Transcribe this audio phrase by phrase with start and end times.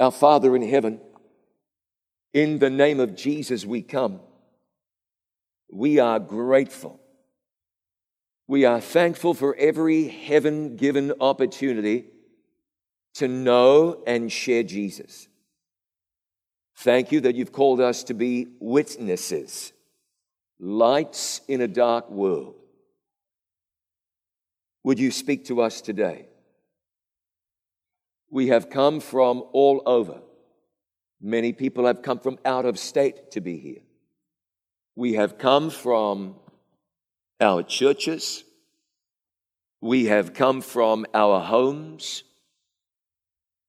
[0.00, 0.98] Our Father in heaven,
[2.32, 4.20] in the name of Jesus we come.
[5.70, 6.98] We are grateful.
[8.48, 12.06] We are thankful for every heaven given opportunity
[13.14, 15.28] to know and share Jesus.
[16.78, 19.74] Thank you that you've called us to be witnesses,
[20.58, 22.54] lights in a dark world.
[24.82, 26.29] Would you speak to us today?
[28.30, 30.20] We have come from all over.
[31.20, 33.82] Many people have come from out of state to be here.
[34.96, 36.36] We have come from
[37.40, 38.44] our churches.
[39.80, 42.22] We have come from our homes.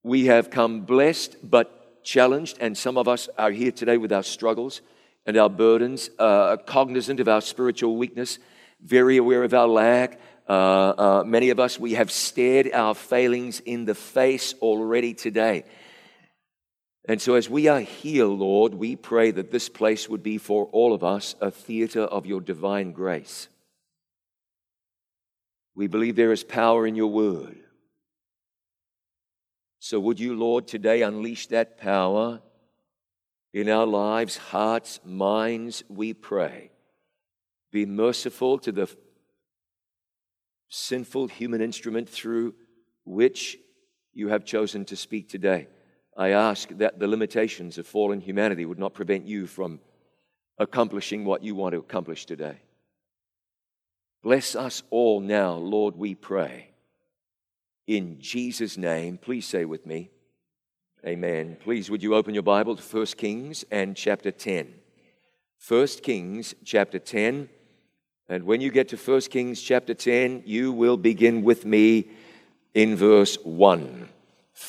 [0.03, 4.23] We have come blessed but challenged, and some of us are here today with our
[4.23, 4.81] struggles
[5.25, 8.39] and our burdens, uh, cognizant of our spiritual weakness,
[8.81, 10.19] very aware of our lack,
[10.51, 15.63] uh, uh, many of us, we have stared our failings in the face already today.
[17.07, 20.65] And so, as we are here, Lord, we pray that this place would be for
[20.73, 23.47] all of us a theater of your divine grace.
[25.73, 27.55] We believe there is power in your word.
[29.79, 32.41] So, would you, Lord, today unleash that power
[33.53, 36.71] in our lives, hearts, minds, we pray.
[37.71, 38.93] Be merciful to the
[40.71, 42.55] sinful human instrument through
[43.05, 43.57] which
[44.13, 45.67] you have chosen to speak today.
[46.17, 49.79] I ask that the limitations of fallen humanity would not prevent you from
[50.57, 52.57] accomplishing what you want to accomplish today.
[54.23, 56.69] Bless us all now, Lord, we pray.
[57.87, 60.09] In Jesus' name, please say with me,
[61.05, 61.57] Amen.
[61.63, 64.71] Please, would you open your Bible to 1 Kings and chapter 10?
[65.67, 67.49] 1 Kings chapter 10
[68.31, 72.07] and when you get to 1 Kings chapter 10, you will begin with me
[72.73, 74.07] in verse 1.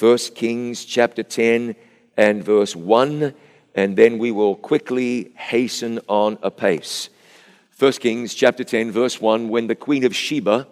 [0.01, 1.77] 1 Kings chapter 10
[2.17, 3.33] and verse 1,
[3.77, 7.09] and then we will quickly hasten on apace.
[7.79, 10.67] 1 Kings chapter 10, verse 1 When the queen of Sheba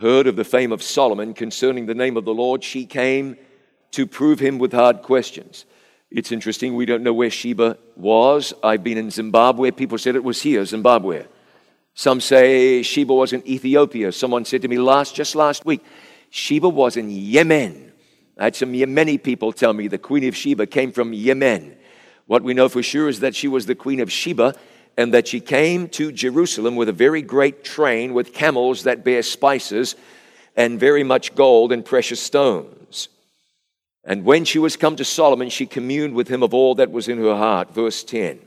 [0.00, 3.36] heard of the fame of Solomon concerning the name of the Lord, she came
[3.90, 5.66] to prove him with hard questions.
[6.10, 8.54] It's interesting, we don't know where Sheba was.
[8.64, 9.72] I've been in Zimbabwe.
[9.72, 11.26] People said it was here, Zimbabwe.
[11.94, 14.12] Some say Sheba was in Ethiopia.
[14.12, 15.84] Someone said to me last, just last week,
[16.30, 17.92] Sheba was in Yemen.
[18.38, 21.76] I had some Yemeni people tell me the Queen of Sheba came from Yemen.
[22.26, 24.54] What we know for sure is that she was the Queen of Sheba
[24.96, 29.22] and that she came to Jerusalem with a very great train with camels that bear
[29.22, 29.94] spices
[30.56, 33.08] and very much gold and precious stones.
[34.04, 37.08] And when she was come to Solomon, she communed with him of all that was
[37.08, 37.72] in her heart.
[37.72, 38.40] Verse 10.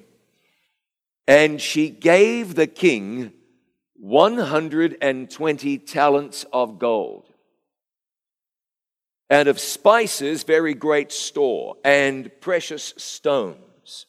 [1.28, 3.34] And she gave the king
[3.96, 7.26] 120 talents of gold,
[9.30, 14.06] and of spices very great store, and precious stones.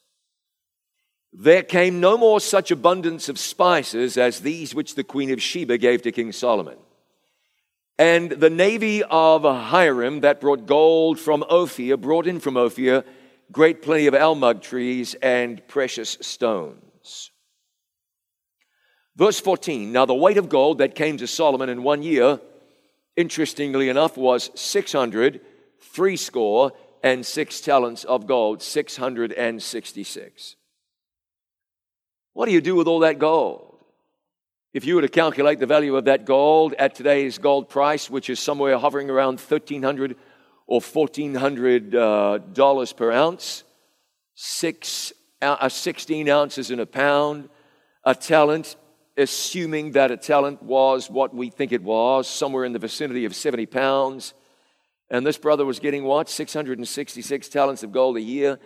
[1.33, 5.77] There came no more such abundance of spices as these which the queen of Sheba
[5.77, 6.77] gave to King Solomon.
[7.99, 13.03] And the navy of Hiram that brought gold from Ophir brought in from Ophir
[13.51, 16.86] great plenty of almug trees and precious stones.
[19.15, 22.39] Verse 14 Now the weight of gold that came to Solomon in one year,
[23.15, 25.41] interestingly enough, was 600,
[25.79, 26.71] three score,
[27.03, 30.55] and six talents of gold, 666.
[32.33, 33.77] What do you do with all that gold?
[34.73, 38.29] If you were to calculate the value of that gold at today's gold price, which
[38.29, 40.15] is somewhere hovering around 1300
[40.67, 43.63] or 1400 uh, dollars per ounce,
[44.35, 47.49] six, uh, 16 ounces in a pound,
[48.03, 48.75] a talent
[49.17, 53.35] assuming that a talent was what we think it was, somewhere in the vicinity of
[53.35, 54.33] 70 pounds.
[55.09, 56.29] And this brother was getting what?
[56.29, 58.59] 666 talents of gold a year.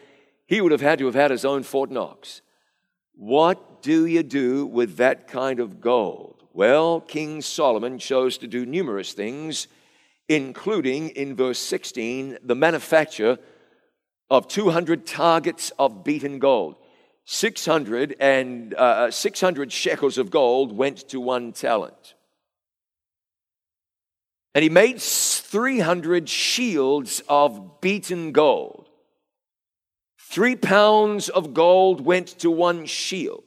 [0.48, 2.42] He would have had to have had his own Fort Knox.
[3.14, 6.44] What do you do with that kind of gold?
[6.54, 9.68] Well, King Solomon chose to do numerous things,
[10.28, 13.38] including in verse 16, the manufacture
[14.32, 16.78] of 200 targets of beaten gold.
[17.26, 22.16] 600 and uh, 600 shekels of gold went to one talent.
[24.56, 28.88] And he made 300 shields of beaten gold.
[30.18, 33.44] Three pounds of gold went to one shield.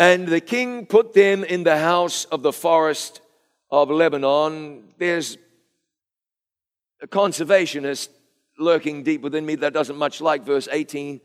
[0.00, 3.20] And the king put them in the house of the forest
[3.70, 4.82] of Lebanon.
[4.98, 5.38] There's
[7.00, 8.08] a conservationist
[8.58, 11.20] lurking deep within me that doesn't much like verse 18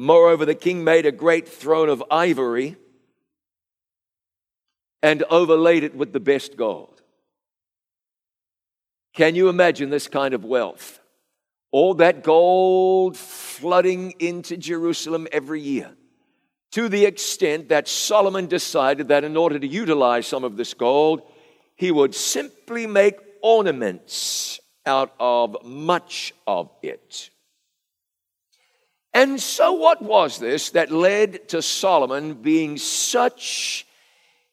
[0.00, 2.76] Moreover, the king made a great throne of ivory
[5.02, 7.02] and overlaid it with the best gold.
[9.12, 11.00] Can you imagine this kind of wealth?
[11.70, 15.94] all that gold flooding into Jerusalem every year.
[16.72, 21.22] To the extent that Solomon decided that in order to utilize some of this gold,
[21.76, 27.30] he would simply make ornaments out of much of it.
[29.14, 33.86] And so, what was this that led to Solomon being such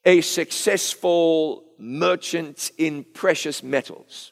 [0.05, 4.31] a successful merchant in precious metals?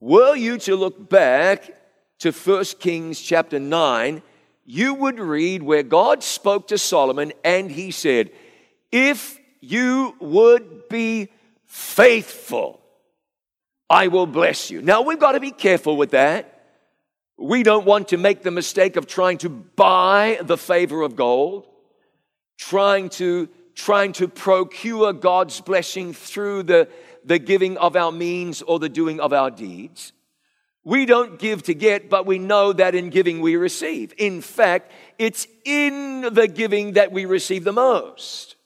[0.00, 1.74] Were you to look back
[2.18, 4.22] to 1 Kings chapter 9,
[4.64, 8.30] you would read where God spoke to Solomon and he said,
[8.92, 11.28] If you would be
[11.64, 12.80] faithful,
[13.90, 14.82] I will bless you.
[14.82, 16.54] Now, we've got to be careful with that.
[17.38, 21.66] We don't want to make the mistake of trying to buy the favor of gold,
[22.58, 26.88] trying to, trying to procure God's blessing through the,
[27.24, 30.12] the giving of our means or the doing of our deeds.
[30.84, 34.12] We don't give to get, but we know that in giving we receive.
[34.16, 38.56] In fact, it's in the giving that we receive the most.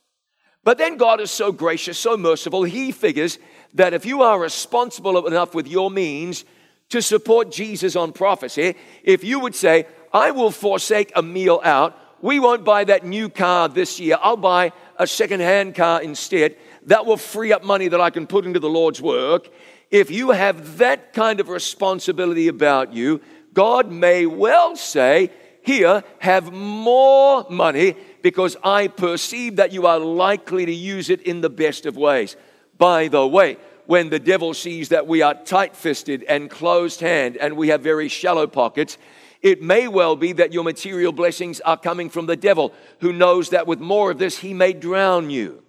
[0.64, 3.38] But then God is so gracious, so merciful, He figures
[3.74, 6.44] that if you are responsible enough with your means
[6.90, 11.98] to support Jesus on prophecy, if you would say, I will forsake a meal out,
[12.20, 17.06] we won't buy that new car this year, I'll buy a second-hand car instead, that
[17.06, 19.48] will free up money that I can put into the Lord's work.
[19.90, 23.20] If you have that kind of responsibility about you,
[23.52, 25.30] God may well say,
[25.62, 31.40] Here, have more money because I perceive that you are likely to use it in
[31.40, 32.36] the best of ways.
[32.78, 37.36] By the way, when the devil sees that we are tight fisted and closed hand
[37.36, 38.96] and we have very shallow pockets,
[39.42, 43.50] it may well be that your material blessings are coming from the devil, who knows
[43.50, 45.62] that with more of this, he may drown you.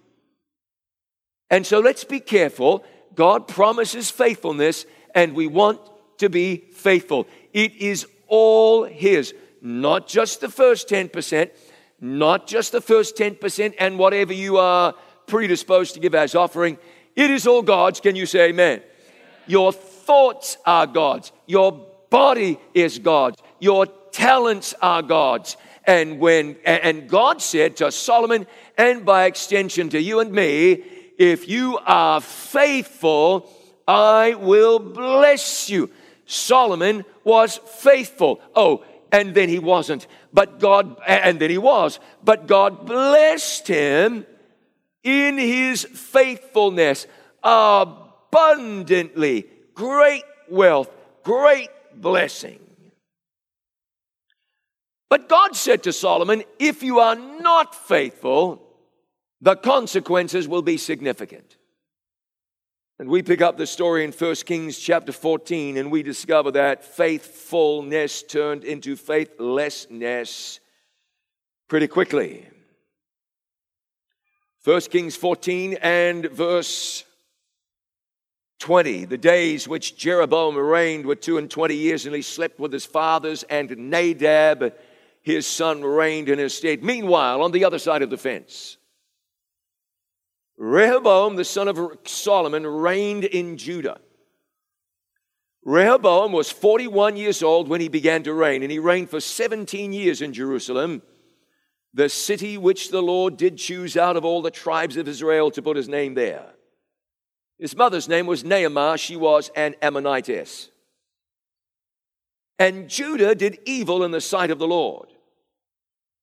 [1.50, 2.84] And so let's be careful.
[3.14, 5.80] God promises faithfulness, and we want
[6.18, 7.26] to be faithful.
[7.52, 11.50] It is all His, not just the first 10%,
[12.00, 14.94] not just the first 10%, and whatever you are
[15.26, 16.78] predisposed to give as offering.
[17.16, 18.00] It is all God's.
[18.00, 18.82] Can you say amen?
[19.46, 21.32] Your thoughts are God's.
[21.46, 23.40] Your body is God's.
[23.60, 25.56] Your talents are God's.
[25.86, 28.46] And when and God said to Solomon
[28.78, 30.82] and by extension to you and me,
[31.18, 33.50] if you are faithful,
[33.86, 35.90] I will bless you.
[36.26, 38.40] Solomon was faithful.
[38.54, 40.06] Oh, and then he wasn't.
[40.32, 42.00] But God, and then he was.
[42.24, 44.26] But God blessed him
[45.04, 47.06] in his faithfulness
[47.42, 50.90] abundantly, great wealth,
[51.22, 52.58] great blessing.
[55.08, 58.60] But God said to Solomon, If you are not faithful,
[59.40, 61.56] the consequences will be significant.
[62.98, 66.84] And we pick up the story in 1 Kings chapter 14, and we discover that
[66.84, 70.60] faithfulness turned into faithlessness
[71.68, 72.48] pretty quickly.
[74.64, 77.04] 1 Kings 14 and verse
[78.60, 79.04] 20.
[79.04, 82.86] The days which Jeroboam reigned were two and twenty years, and he slept with his
[82.86, 84.72] fathers, and Nadab,
[85.20, 86.82] his son, reigned in his stead.
[86.82, 88.78] Meanwhile, on the other side of the fence,
[90.56, 94.00] Rehoboam, the son of Solomon, reigned in Judah.
[95.62, 99.92] Rehoboam was 41 years old when he began to reign, and he reigned for 17
[99.92, 101.02] years in Jerusalem
[101.94, 105.62] the city which the Lord did choose out of all the tribes of Israel to
[105.62, 106.44] put his name there.
[107.56, 110.70] His mother's name was Naamah, she was an Ammonitess.
[112.58, 115.08] And Judah did evil in the sight of the Lord.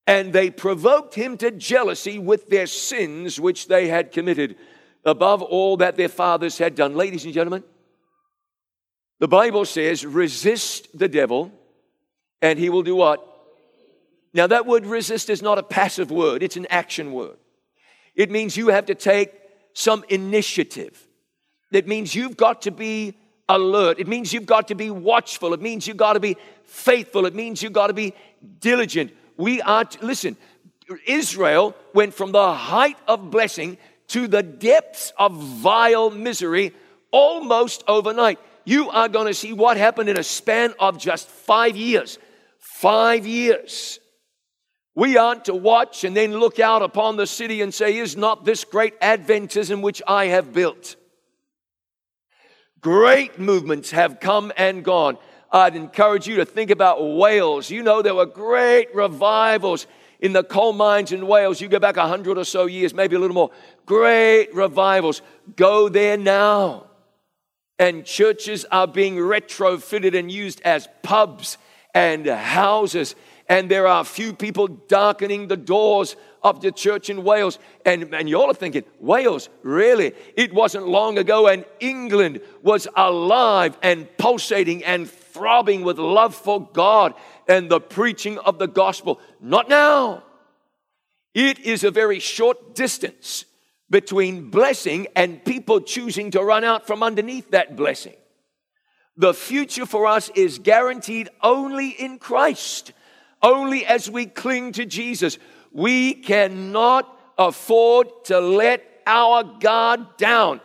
[0.06, 4.58] And they provoked him to jealousy with their sins which they had committed
[5.06, 6.96] above all that their fathers had done.
[6.96, 7.64] Ladies and gentlemen,
[9.20, 11.52] the Bible says, resist the devil,
[12.42, 13.31] and he will do what?
[14.34, 17.38] Now, that word resist is not a passive word, it's an action word.
[18.16, 19.34] It means you have to take
[19.74, 21.08] some initiative.
[21.72, 23.16] It means you've got to be
[23.48, 24.00] alert.
[24.00, 25.54] It means you've got to be watchful.
[25.54, 27.26] It means you've got to be faithful.
[27.26, 28.14] It means you've got to be
[28.60, 29.12] diligent.
[29.38, 30.38] We are, to, listen,
[31.06, 33.78] Israel went from the height of blessing
[34.10, 36.74] to the depths of vile misery
[37.12, 38.40] almost overnight.
[38.66, 42.20] You are going to see what happened in a span of just five years.
[42.60, 44.01] Five years.
[44.94, 48.46] We aren't to watch and then look out upon the city and say, Is not
[48.46, 50.96] this great Adventism which I have built?
[52.82, 55.18] Great movements have come and gone.
[55.52, 57.70] I'd encourage you to think about Wales.
[57.70, 59.86] You know, there were great revivals
[60.20, 61.62] in the coal mines in Wales.
[61.62, 63.52] You go back a hundred or so years, maybe a little more.
[63.86, 65.22] Great revivals.
[65.56, 66.92] Go there now
[67.82, 71.58] and churches are being retrofitted and used as pubs
[71.96, 73.16] and houses.
[73.52, 77.60] And there are a few people darkening the doors of the church in Wales.
[77.86, 80.14] And, and you all are thinking, Wales, really?
[80.38, 86.66] It wasn't long ago, and England was alive and pulsating and throbbing with love for
[86.66, 87.14] God
[87.46, 89.20] and the preaching of the gospel.
[89.42, 90.24] Not now.
[91.34, 93.44] It is a very short distance
[93.90, 98.16] between blessing and people choosing to run out from underneath that blessing.
[99.18, 102.94] The future for us is guaranteed only in Christ,
[103.42, 105.38] only as we cling to Jesus.
[105.72, 110.62] We cannot afford to let our God down.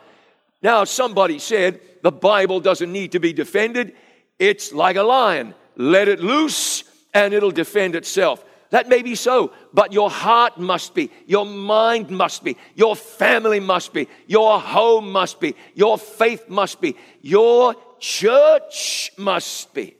[0.62, 3.94] Now, somebody said the Bible doesn't need to be defended.
[4.38, 5.54] It's like a lion.
[5.76, 8.44] Let it loose and it'll defend itself.
[8.70, 13.60] That may be so, but your heart must be, your mind must be, your family
[13.60, 19.96] must be, your home must be, your faith must be, your church must be.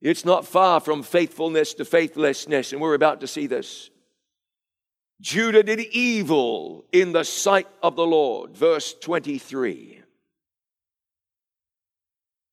[0.00, 3.90] It's not far from faithfulness to faithlessness, and we're about to see this.
[5.20, 8.56] Judah did evil in the sight of the Lord.
[8.56, 10.02] Verse 23.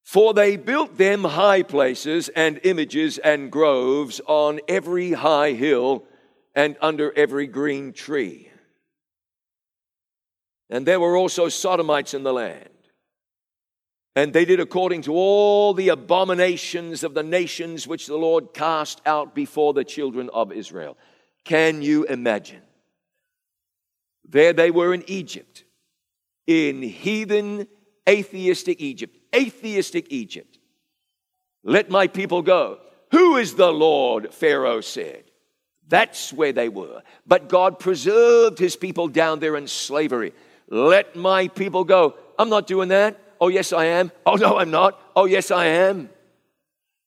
[0.03, 6.05] For they built them high places and images and groves on every high hill
[6.55, 8.49] and under every green tree.
[10.69, 12.69] And there were also Sodomites in the land.
[14.15, 19.01] And they did according to all the abominations of the nations which the Lord cast
[19.05, 20.97] out before the children of Israel.
[21.43, 22.61] Can you imagine?
[24.29, 25.63] There they were in Egypt,
[26.45, 27.67] in heathen,
[28.07, 30.59] atheistic Egypt, atheistic Egypt.
[31.63, 32.79] Let my people go.
[33.11, 34.33] Who is the Lord?
[34.33, 35.23] Pharaoh said.
[35.87, 37.01] That's where they were.
[37.27, 40.33] But God preserved his people down there in slavery.
[40.69, 42.15] Let my people go.
[42.39, 43.19] I'm not doing that.
[43.39, 44.11] Oh, yes, I am.
[44.25, 44.99] Oh, no, I'm not.
[45.15, 46.09] Oh, yes, I am.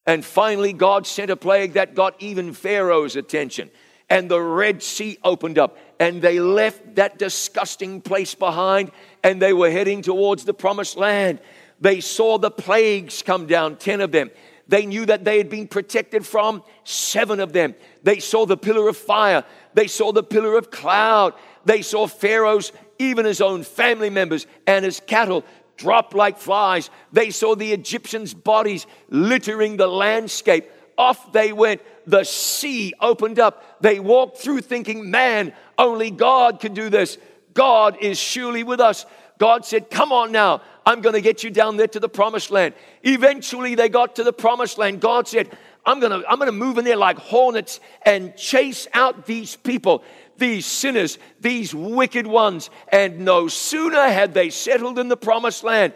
[0.06, 3.70] And finally, God sent a plague that got even Pharaoh's attention.
[4.08, 8.92] And the Red Sea opened up, and they left that disgusting place behind,
[9.24, 11.40] and they were heading towards the promised land.
[11.80, 14.30] They saw the plagues come down, 10 of them.
[14.68, 17.74] They knew that they had been protected from seven of them.
[18.02, 19.44] They saw the pillar of fire.
[19.74, 21.34] They saw the pillar of cloud.
[21.64, 25.44] They saw Pharaoh's, even his own family members and his cattle
[25.76, 26.90] dropped like flies.
[27.12, 30.70] They saw the Egyptians' bodies littering the landscape.
[30.98, 31.82] Off they went.
[32.06, 33.82] The sea opened up.
[33.82, 37.18] They walked through thinking, man, only God can do this.
[37.52, 39.06] God is surely with us.
[39.38, 42.50] God said, Come on now, I'm going to get you down there to the promised
[42.50, 42.74] land.
[43.02, 45.00] Eventually, they got to the promised land.
[45.00, 48.88] God said, I'm going to, I'm going to move in there like hornets and chase
[48.92, 50.04] out these people
[50.38, 52.70] these sinners, these wicked ones.
[52.88, 55.92] And no sooner had they settled in the promised land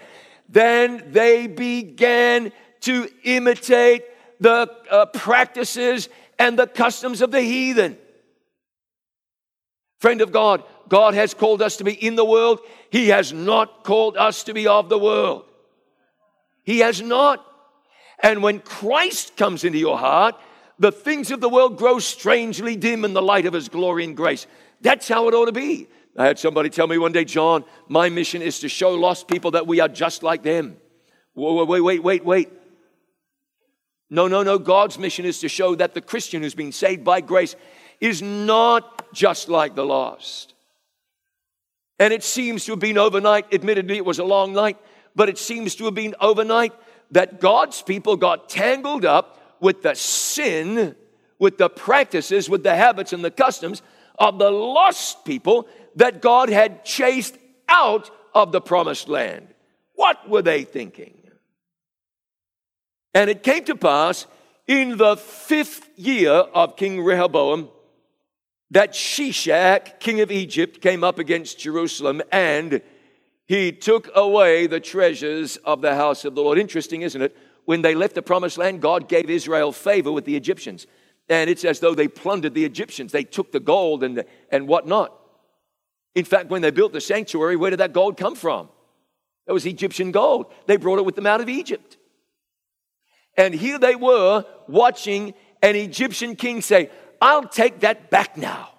[0.49, 4.05] than they began to imitate
[4.41, 7.99] the uh, practices and the customs of the heathen.
[9.99, 12.61] Friend of God, God has called us to be in the world.
[12.91, 15.45] He has not called us to be of the world.
[16.65, 17.47] He has not.
[18.23, 20.37] And when Christ comes into your heart,
[20.81, 24.17] the things of the world grow strangely dim in the light of His glory and
[24.17, 24.47] grace.
[24.81, 25.87] That's how it ought to be.
[26.17, 29.53] I had somebody tell me one day, John, my mission is to show lost people
[29.53, 30.79] that we are just like them.
[31.35, 32.49] Wait, wait, wait, wait, wait.
[34.09, 34.59] No, no, no.
[34.59, 37.57] God's mission is to show that the Christian who's been saved by grace
[38.01, 40.55] is not just like the lost.
[41.99, 43.53] And it seems to have been overnight.
[43.53, 44.79] Admittedly, it was a long night,
[45.15, 46.73] but it seems to have been overnight
[47.11, 50.95] that God's people got tangled up with the sin,
[51.39, 53.83] with the practices, with the habits and the customs
[54.19, 57.37] of the lost people that God had chased
[57.69, 59.49] out of the promised land.
[59.95, 61.15] What were they thinking?
[63.15, 64.27] And it came to pass
[64.67, 67.69] in the fifth year of King Rehoboam
[68.71, 72.81] that Shishak, king of Egypt, came up against Jerusalem and
[73.47, 76.57] he took away the treasures of the house of the Lord.
[76.57, 77.37] Interesting, isn't it?
[77.71, 80.89] When they left the promised land, God gave Israel favor with the Egyptians.
[81.29, 83.13] And it's as though they plundered the Egyptians.
[83.13, 85.17] They took the gold and, the, and whatnot.
[86.17, 88.69] In fact, when they built the sanctuary, where did that gold come from?
[89.47, 90.53] That was Egyptian gold.
[90.67, 91.97] They brought it with them out of Egypt.
[93.37, 96.91] And here they were watching an Egyptian king say,
[97.23, 98.71] I'll take that back now.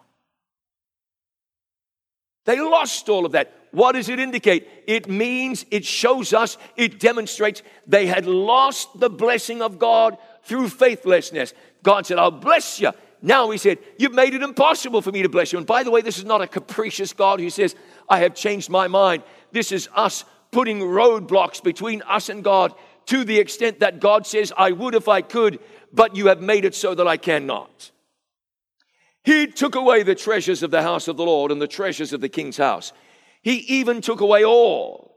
[2.43, 3.55] They lost all of that.
[3.71, 4.67] What does it indicate?
[4.85, 10.69] It means, it shows us, it demonstrates they had lost the blessing of God through
[10.69, 11.53] faithlessness.
[11.83, 12.91] God said, I'll bless you.
[13.21, 15.57] Now he said, You've made it impossible for me to bless you.
[15.57, 17.75] And by the way, this is not a capricious God who says,
[18.09, 19.23] I have changed my mind.
[19.51, 22.73] This is us putting roadblocks between us and God
[23.05, 25.59] to the extent that God says, I would if I could,
[25.93, 27.91] but you have made it so that I cannot.
[29.23, 32.21] He took away the treasures of the house of the Lord and the treasures of
[32.21, 32.91] the king's house.
[33.41, 35.15] He even took away all.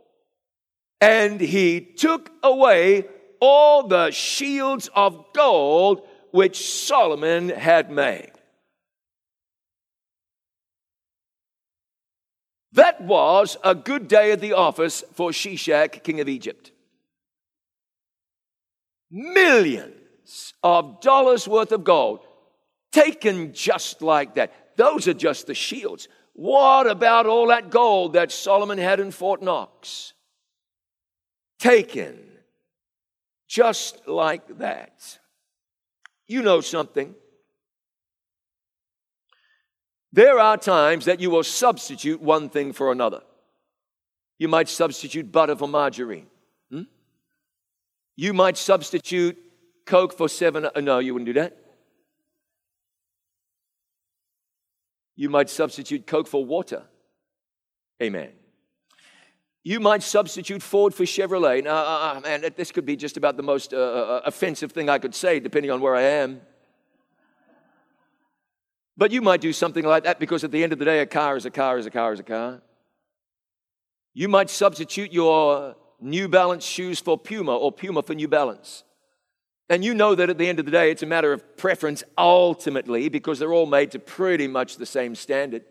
[1.00, 3.04] And he took away
[3.40, 8.33] all the shields of gold which Solomon had made.
[12.73, 16.73] That was a good day at the office for Shishak, king of Egypt.
[19.11, 22.26] Millions of dollars worth of gold
[22.90, 24.76] taken just like that.
[24.76, 26.09] Those are just the shields.
[26.35, 30.12] What about all that gold that Solomon had in Fort Knox?
[31.59, 32.19] Taken
[33.47, 35.19] just like that.
[36.26, 37.14] You know something.
[40.12, 43.23] There are times that you will substitute one thing for another.
[44.38, 46.26] You might substitute butter for margarine.
[46.71, 46.83] Hmm?
[48.17, 49.38] You might substitute
[49.87, 50.67] Coke for seven.
[50.67, 51.57] Uh, no, you wouldn't do that.
[55.16, 56.83] You might substitute Coke for water.
[58.02, 58.30] Amen.
[59.62, 61.64] You might substitute Ford for Chevrolet.
[61.64, 64.90] Now, uh, uh man, this could be just about the most uh, uh, offensive thing
[64.90, 66.42] I could say, depending on where I am.
[68.97, 71.06] But you might do something like that because at the end of the day, a
[71.06, 72.61] car is a car is a car is a car.
[74.12, 78.85] You might substitute your New Balance shoes for Puma or Puma for New Balance.
[79.71, 82.04] And you know that at the end of the day, it's a matter of preference
[82.18, 85.64] ultimately because they're all made to pretty much the same standard.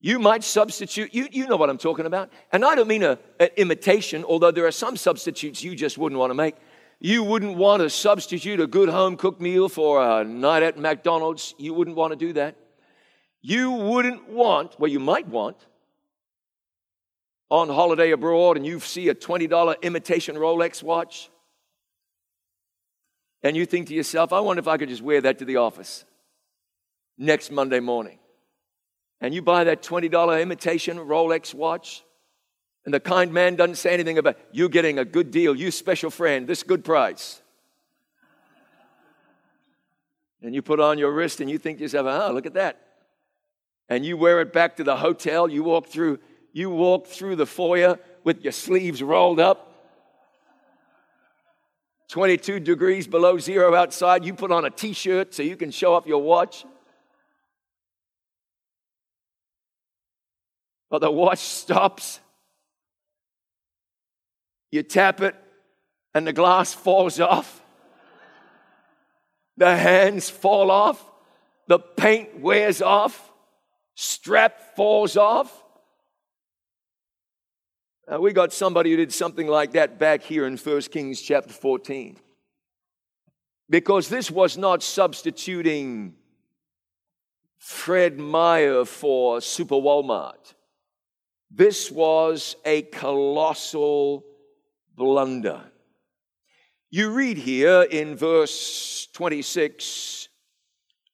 [0.00, 2.30] You might substitute, you, you know what I'm talking about.
[2.52, 3.18] And I don't mean an
[3.56, 6.56] imitation, although there are some substitutes you just wouldn't want to make.
[7.00, 11.54] You wouldn't want to substitute a good home cooked meal for a night at McDonald's.
[11.58, 12.56] You wouldn't want to do that.
[13.40, 15.56] You wouldn't want, well, you might want,
[17.50, 21.30] on holiday abroad and you see a $20 imitation Rolex watch.
[23.42, 25.56] And you think to yourself, I wonder if I could just wear that to the
[25.56, 26.04] office
[27.16, 28.18] next Monday morning.
[29.20, 32.02] And you buy that $20 imitation Rolex watch
[32.88, 36.10] and the kind man doesn't say anything about you getting a good deal, you special
[36.10, 37.42] friend, this good price.
[40.40, 42.80] And you put on your wrist and you think to yourself, oh, look at that.
[43.90, 45.50] And you wear it back to the hotel.
[45.50, 46.18] You walk through,
[46.54, 49.67] you walk through the foyer with your sleeves rolled up.
[52.08, 54.24] 22 degrees below zero outside.
[54.24, 56.64] You put on a t shirt so you can show off your watch.
[60.90, 62.20] But the watch stops
[64.70, 65.34] you tap it,
[66.14, 67.62] and the glass falls off.
[69.56, 71.02] The hands fall off.
[71.66, 73.32] The paint wears off.
[73.94, 75.64] Strap falls off.
[78.08, 81.52] Now, we got somebody who did something like that back here in 1 Kings chapter
[81.52, 82.16] 14.
[83.68, 86.14] Because this was not substituting
[87.58, 90.54] Fred Meyer for Super Walmart.
[91.50, 94.24] This was a colossal
[94.94, 95.64] blunder.
[96.90, 100.28] You read here in verse 26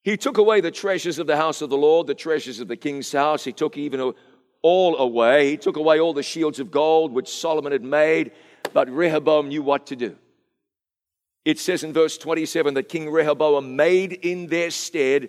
[0.02, 2.76] He took away the treasures of the house of the Lord, the treasures of the
[2.76, 3.42] king's house.
[3.42, 4.14] He took even
[4.64, 5.50] all away.
[5.50, 8.32] He took away all the shields of gold which Solomon had made,
[8.72, 10.16] but Rehoboam knew what to do.
[11.44, 15.28] It says in verse 27 that King Rehoboam made in their stead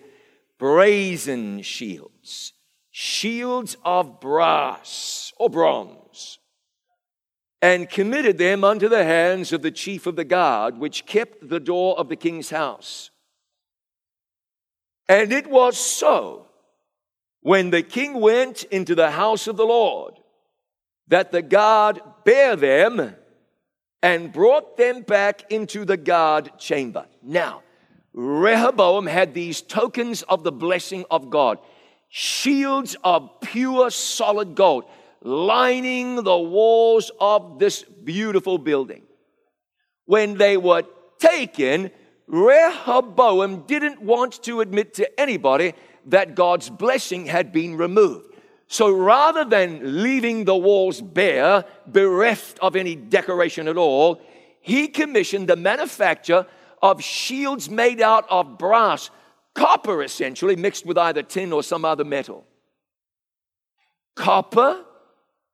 [0.57, 2.53] brazen shields,
[2.91, 6.39] shields of brass or bronze
[7.65, 11.59] and committed them unto the hands of the chief of the guard, which kept the
[11.59, 13.09] door of the king's house.
[15.09, 16.44] And it was so,
[17.45, 20.15] when the king went into the house of the Lord,
[21.09, 23.15] that the guard bare them
[24.01, 27.05] and brought them back into the guard chamber.
[27.21, 27.61] Now,
[28.13, 31.59] Rehoboam had these tokens of the blessing of God,
[32.09, 34.85] shields of pure solid gold
[35.21, 39.03] lining the walls of this beautiful building.
[40.05, 40.81] When they were
[41.19, 41.91] taken,
[42.25, 45.75] Rehoboam didn't want to admit to anybody
[46.05, 48.33] that God's blessing had been removed.
[48.67, 54.21] So rather than leaving the walls bare, bereft of any decoration at all,
[54.61, 56.47] he commissioned the manufacture
[56.81, 59.09] of shields made out of brass,
[59.53, 62.45] copper essentially, mixed with either tin or some other metal.
[64.15, 64.83] Copper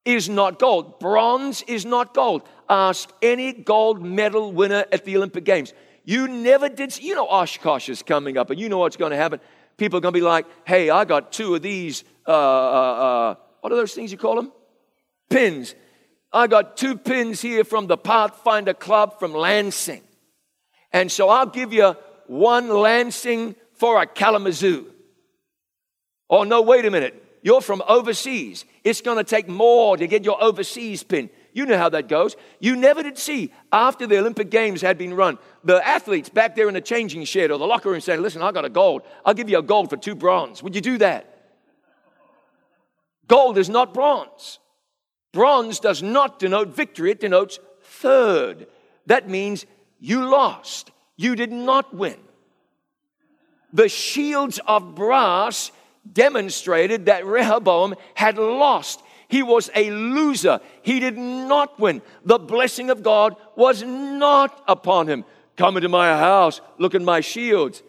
[0.05, 0.99] is not gold.
[0.99, 2.43] Bronze is not gold.
[2.69, 5.73] Ask any gold medal winner at the Olympic Games.
[6.03, 6.97] You never did.
[6.97, 9.39] You know Oshkosh is coming up, and you know what's going to happen.
[9.81, 12.03] People are going to be like, "Hey, I got two of these.
[12.27, 14.51] Uh, uh, uh, what are those things you call them?
[15.27, 15.73] Pins.
[16.31, 20.03] I got two pins here from the Pathfinder Club from Lansing.
[20.93, 21.95] And so I'll give you
[22.27, 24.85] one Lansing for a Kalamazoo.
[26.29, 27.39] Oh, no, wait a minute.
[27.41, 28.65] You're from overseas.
[28.83, 31.31] It's going to take more to get your overseas pin.
[31.53, 32.35] You know how that goes.
[32.59, 36.67] You never did see, after the Olympic Games had been run, the athletes back there
[36.67, 39.03] in the changing shed or the locker room saying, Listen, I got a gold.
[39.25, 40.63] I'll give you a gold for two bronze.
[40.63, 41.27] Would you do that?
[43.27, 44.59] Gold is not bronze.
[45.31, 48.67] Bronze does not denote victory, it denotes third.
[49.05, 49.65] That means
[49.99, 50.91] you lost.
[51.15, 52.17] You did not win.
[53.73, 55.71] The shields of brass
[56.11, 59.01] demonstrated that Rehoboam had lost.
[59.27, 60.59] He was a loser.
[60.81, 62.01] He did not win.
[62.25, 65.23] The blessing of God was not upon him.
[65.57, 67.83] Come into my house, look at my shields.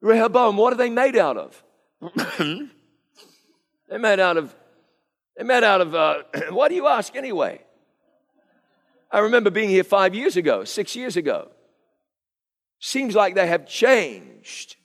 [0.00, 1.62] Rehoboam, what are they made out of?
[3.88, 4.54] they're made out of,
[5.36, 7.60] they're made out of, uh, what do you ask anyway?
[9.10, 11.50] I remember being here five years ago, six years ago.
[12.78, 14.76] Seems like they have changed.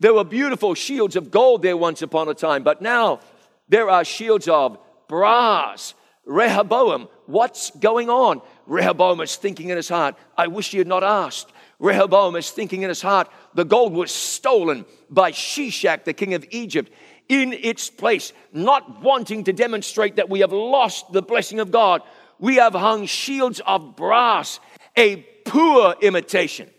[0.00, 3.20] There were beautiful shields of gold there once upon a time, but now
[3.68, 4.78] there are shields of
[5.08, 5.94] brass.
[6.26, 8.40] Rehoboam, what's going on?
[8.66, 11.52] Rehoboam is thinking in his heart, I wish he had not asked.
[11.78, 16.44] Rehoboam is thinking in his heart, the gold was stolen by Shishak, the king of
[16.50, 16.90] Egypt,
[17.28, 22.02] in its place, not wanting to demonstrate that we have lost the blessing of God.
[22.38, 24.60] We have hung shields of brass,
[24.96, 26.70] a poor imitation,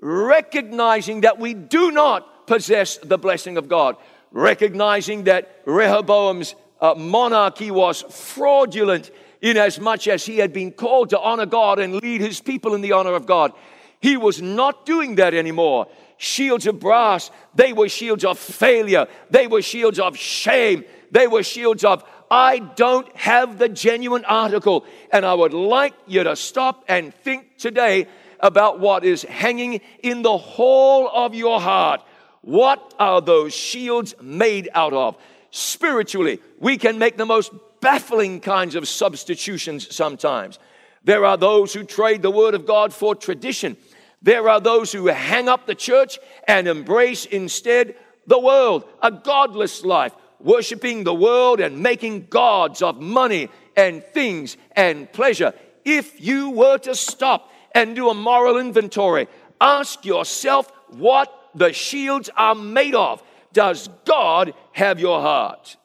[0.00, 3.96] recognizing that we do not possess the blessing of God,
[4.30, 9.10] recognizing that Rehoboam's uh, monarchy was fraudulent
[9.40, 12.74] inasmuch as much as he had been called to honor God and lead his people
[12.74, 13.52] in the honor of God.
[14.00, 15.88] He was not doing that anymore.
[16.16, 19.06] Shields of brass, they were shields of failure.
[19.30, 20.84] They were shields of shame.
[21.10, 24.84] They were shields of, I don't have the genuine article.
[25.12, 28.06] And I would like you to stop and think today
[28.40, 32.02] about what is hanging in the hall of your heart.
[32.42, 35.16] What are those shields made out of?
[35.50, 40.58] Spiritually, we can make the most baffling kinds of substitutions sometimes.
[41.04, 43.76] There are those who trade the Word of God for tradition.
[44.20, 47.94] There are those who hang up the church and embrace instead
[48.26, 54.56] the world, a godless life, worshiping the world and making gods of money and things
[54.72, 55.54] and pleasure.
[55.84, 59.28] If you were to stop and do a moral inventory,
[59.60, 63.22] ask yourself what the shields are made of.
[63.58, 65.78] Does God have your heart?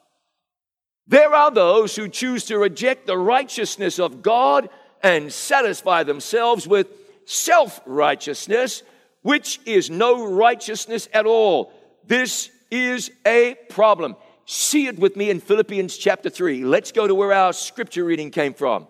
[1.08, 4.68] There are those who choose to reject the righteousness of God
[5.02, 6.86] and satisfy themselves with
[7.24, 8.84] self righteousness,
[9.22, 11.72] which is no righteousness at all.
[12.06, 14.14] This is a problem.
[14.46, 16.62] See it with me in Philippians chapter 3.
[16.64, 18.86] Let's go to where our scripture reading came from.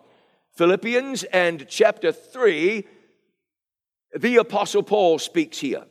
[0.59, 2.87] Philippians and chapter 3,
[4.15, 5.85] the Apostle Paul speaks here.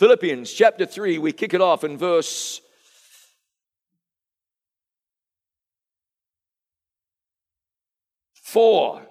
[0.00, 2.62] Philippians chapter 3, we kick it off in verse
[8.32, 9.02] 4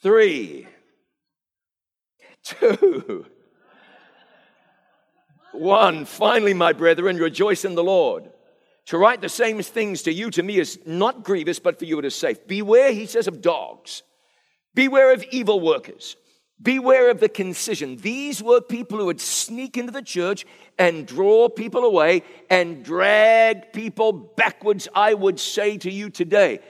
[0.00, 0.68] three,
[2.44, 3.26] two,
[5.50, 6.04] one.
[6.04, 8.30] Finally, my brethren, rejoice in the Lord.
[8.86, 11.98] To write the same things to you, to me, is not grievous, but for you
[11.98, 12.46] it is safe.
[12.46, 14.04] Beware, he says, of dogs.
[14.72, 16.14] Beware of evil workers.
[16.62, 17.96] Beware of the concision.
[17.96, 20.46] These were people who would sneak into the church
[20.78, 26.60] and draw people away and drag people backwards, I would say to you today.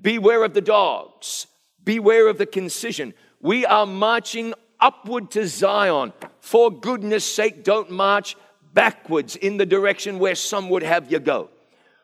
[0.00, 1.46] Beware of the dogs.
[1.84, 3.14] Beware of the concision.
[3.40, 6.12] We are marching upward to Zion.
[6.40, 8.36] For goodness sake, don't march
[8.72, 11.50] backwards in the direction where some would have you go.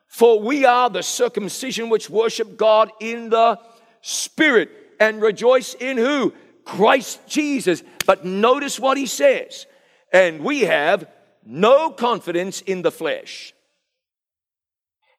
[0.06, 3.58] For we are the circumcision which worship God in the
[4.02, 6.32] Spirit and rejoice in who?
[6.70, 7.82] Christ Jesus.
[8.06, 9.66] But notice what he says.
[10.12, 11.08] And we have
[11.44, 13.52] no confidence in the flesh.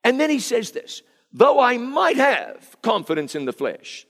[0.04, 1.02] And then he says this
[1.34, 4.06] though I might have confidence in the flesh.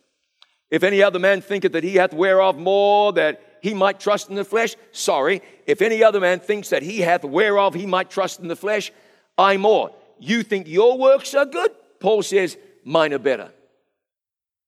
[0.69, 4.35] If any other man thinketh that he hath whereof more that he might trust in
[4.35, 5.41] the flesh, sorry.
[5.65, 8.91] If any other man thinks that he hath whereof he might trust in the flesh,
[9.37, 9.91] I more.
[10.19, 11.71] You think your works are good?
[11.99, 13.51] Paul says, mine are better.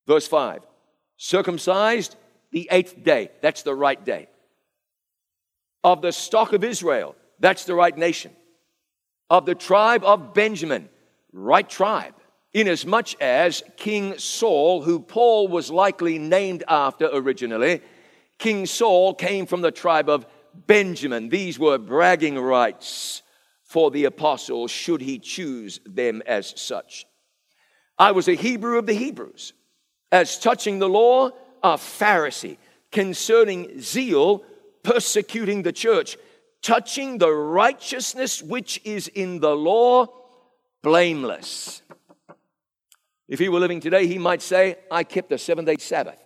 [0.07, 0.61] Verse 5
[1.17, 2.15] circumcised
[2.53, 4.29] the eighth day, that's the right day.
[5.83, 8.31] Of the stock of Israel, that's the right nation.
[9.29, 10.87] Of the tribe of Benjamin,
[11.33, 12.13] right tribe
[12.53, 17.81] inasmuch as King Saul, who Paul was likely named after originally,
[18.37, 21.29] King Saul came from the tribe of Benjamin.
[21.29, 23.23] These were bragging rights
[23.63, 27.07] for the apostles, should he choose them as such.
[27.97, 29.53] I was a Hebrew of the Hebrews.
[30.11, 31.31] As touching the law,
[31.63, 32.57] a Pharisee.
[32.91, 34.43] Concerning zeal,
[34.83, 36.17] persecuting the church.
[36.61, 40.07] Touching the righteousness which is in the law,
[40.81, 41.81] blameless.
[43.27, 46.21] If he were living today, he might say, I kept the seven day Sabbath.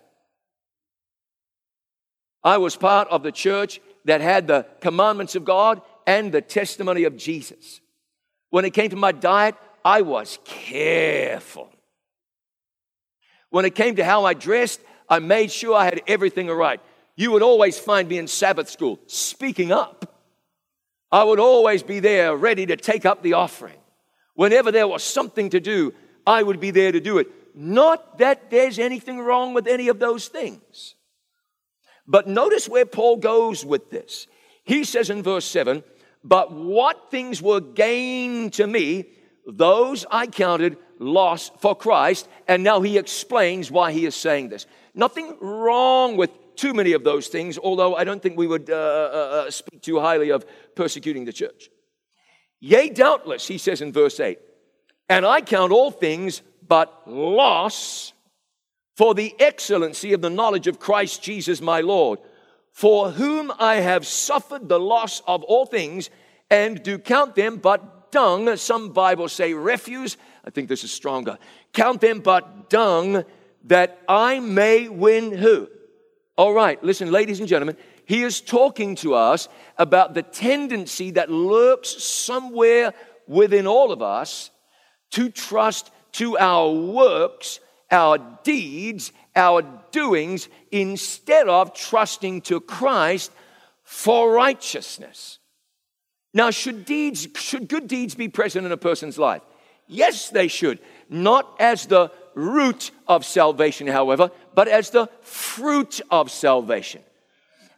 [2.44, 7.04] I was part of the church that had the commandments of God and the testimony
[7.04, 7.80] of Jesus.
[8.50, 11.70] When it came to my diet, I was careful.
[13.50, 16.80] When it came to how I dressed, I made sure I had everything right.
[17.16, 20.22] You would always find me in Sabbath school speaking up.
[21.10, 23.78] I would always be there ready to take up the offering.
[24.34, 25.94] Whenever there was something to do,
[26.26, 27.28] I would be there to do it.
[27.54, 30.94] Not that there's anything wrong with any of those things.
[32.06, 34.26] But notice where Paul goes with this.
[34.62, 35.82] He says in verse 7
[36.22, 39.06] But what things were gain to me,
[39.46, 42.28] those I counted loss for Christ.
[42.46, 44.66] And now he explains why he is saying this.
[44.98, 48.74] Nothing wrong with too many of those things, although I don't think we would uh,
[48.74, 51.70] uh, uh speak too highly of persecuting the church.
[52.58, 54.40] Yea, doubtless, he says in verse 8,
[55.08, 58.12] and I count all things but loss
[58.96, 62.18] for the excellency of the knowledge of Christ Jesus my Lord,
[62.72, 66.10] for whom I have suffered the loss of all things,
[66.50, 68.56] and do count them but dung.
[68.56, 70.16] Some Bibles say refuse.
[70.44, 71.38] I think this is stronger.
[71.72, 73.24] Count them but dung
[73.64, 75.68] that I may win who?
[76.36, 81.30] All right, listen, ladies and gentlemen, he is talking to us about the tendency that
[81.30, 82.94] lurks somewhere
[83.26, 84.50] within all of us
[85.10, 93.30] to trust to our works, our deeds, our doings, instead of trusting to Christ
[93.82, 95.38] for righteousness.
[96.32, 99.42] Now, should deeds, should good deeds be present in a person's life?
[99.86, 100.78] Yes, they should.
[101.08, 107.02] Not as the root of salvation, however, but as the fruit of salvation.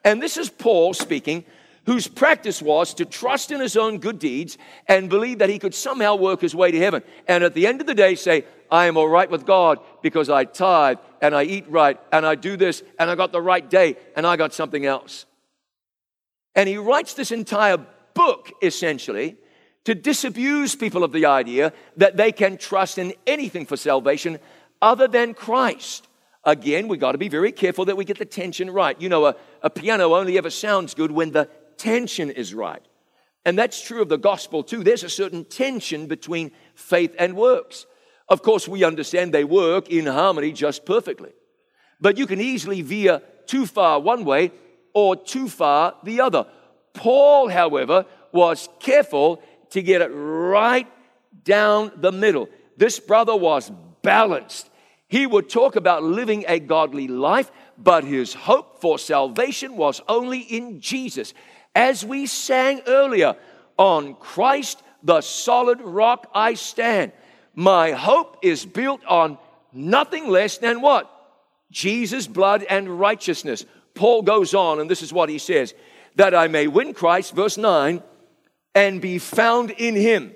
[0.04, 1.44] And this is Paul speaking
[1.86, 5.74] whose practice was to trust in his own good deeds and believe that he could
[5.74, 7.02] somehow work his way to heaven.
[7.26, 10.28] And at the end of the day, say, I am all right with God because
[10.28, 13.68] I tithe and I eat right and I do this and I got the right
[13.68, 15.26] day and I got something else.
[16.54, 17.78] And he writes this entire
[18.14, 19.36] book essentially
[19.90, 24.38] to disabuse people of the idea that they can trust in anything for salvation
[24.80, 26.06] other than Christ.
[26.44, 29.00] Again, we've got to be very careful that we get the tension right.
[29.00, 32.80] You know, a, a piano only ever sounds good when the tension is right.
[33.44, 34.84] And that's true of the gospel too.
[34.84, 37.86] There's a certain tension between faith and works.
[38.28, 41.32] Of course, we understand they work in harmony just perfectly.
[42.00, 44.52] But you can easily veer too far one way
[44.94, 46.46] or too far the other.
[46.94, 50.86] Paul, however, was careful to get it right
[51.44, 52.48] down the middle.
[52.76, 53.70] This brother was
[54.02, 54.68] balanced.
[55.08, 60.38] He would talk about living a godly life, but his hope for salvation was only
[60.38, 61.34] in Jesus.
[61.74, 63.36] As we sang earlier,
[63.80, 67.12] on Christ, the solid rock, I stand.
[67.54, 69.38] My hope is built on
[69.72, 71.10] nothing less than what?
[71.70, 73.64] Jesus' blood and righteousness.
[73.94, 75.74] Paul goes on, and this is what he says
[76.16, 78.02] that I may win Christ, verse 9,
[78.74, 80.34] and be found in him,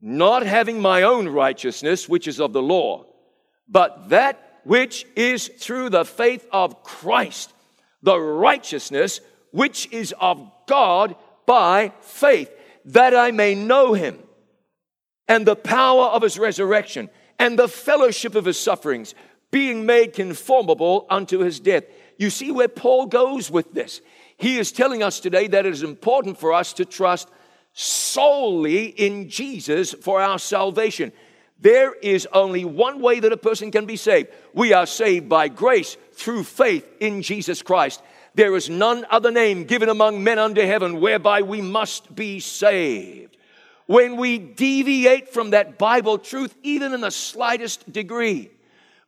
[0.00, 3.06] not having my own righteousness, which is of the law,
[3.68, 7.52] but that which is through the faith of Christ,
[8.02, 12.50] the righteousness which is of God by faith,
[12.86, 14.18] that I may know him
[15.28, 17.08] and the power of his resurrection
[17.38, 19.14] and the fellowship of his sufferings,
[19.50, 21.84] being made conformable unto his death.
[22.18, 24.00] You see where Paul goes with this.
[24.36, 27.28] He is telling us today that it is important for us to trust
[27.72, 31.12] solely in Jesus for our salvation.
[31.60, 34.28] There is only one way that a person can be saved.
[34.54, 38.02] We are saved by grace through faith in Jesus Christ.
[38.34, 43.36] There is none other name given among men under heaven whereby we must be saved.
[43.86, 48.50] When we deviate from that Bible truth, even in the slightest degree,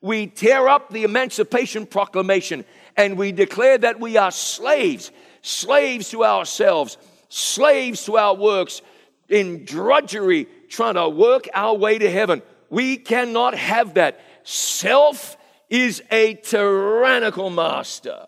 [0.01, 2.65] we tear up the Emancipation Proclamation
[2.97, 6.99] and we declare that we are slaves, slaves to ourselves,
[7.33, 8.83] slaves to our works,
[9.29, 12.43] in drudgery, trying to work our way to heaven.
[12.69, 14.21] We cannot have that.
[14.45, 15.37] Self
[15.71, 18.27] is a tyrannical master.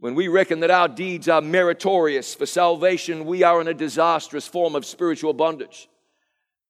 [0.00, 4.48] When we reckon that our deeds are meritorious for salvation, we are in a disastrous
[4.48, 5.88] form of spiritual bondage.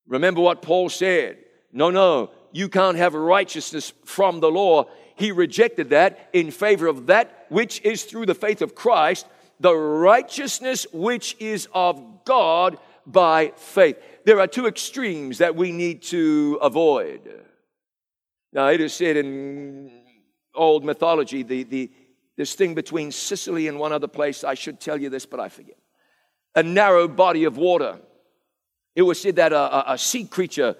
[0.06, 1.38] Remember what Paul said.
[1.72, 4.84] No, no, you can't have righteousness from the law.
[5.14, 9.26] He rejected that in favor of that which is through the faith of Christ,
[9.62, 13.96] the righteousness which is of God by faith.
[14.24, 17.44] There are two extremes that we need to avoid.
[18.52, 19.90] Now, it is said in
[20.52, 21.90] old mythology, the, the,
[22.36, 25.48] this thing between Sicily and one other place, I should tell you this, but I
[25.48, 25.78] forget.
[26.56, 28.00] A narrow body of water.
[28.96, 30.76] It was said that a, a, a sea creature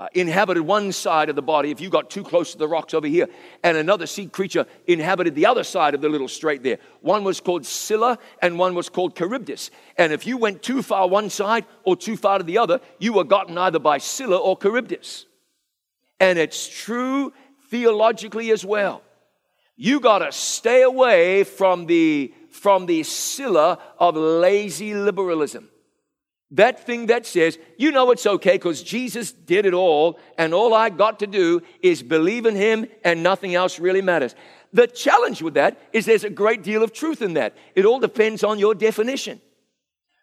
[0.00, 2.94] uh, inhabited one side of the body if you got too close to the rocks
[2.94, 3.28] over here,
[3.62, 6.78] and another sea creature inhabited the other side of the little strait there.
[7.02, 9.70] One was called Scylla, and one was called Charybdis.
[9.98, 13.12] And if you went too far one side or too far to the other, you
[13.12, 15.26] were gotten either by Scylla or Charybdis.
[16.18, 17.34] And it's true
[17.68, 19.02] theologically as well.
[19.76, 25.68] You got to stay away from the from the Scylla of lazy liberalism.
[26.52, 30.74] That thing that says, you know it's okay because Jesus did it all, and all
[30.74, 34.34] I got to do is believe in Him, and nothing else really matters.
[34.72, 37.56] The challenge with that is there's a great deal of truth in that.
[37.74, 39.40] It all depends on your definition.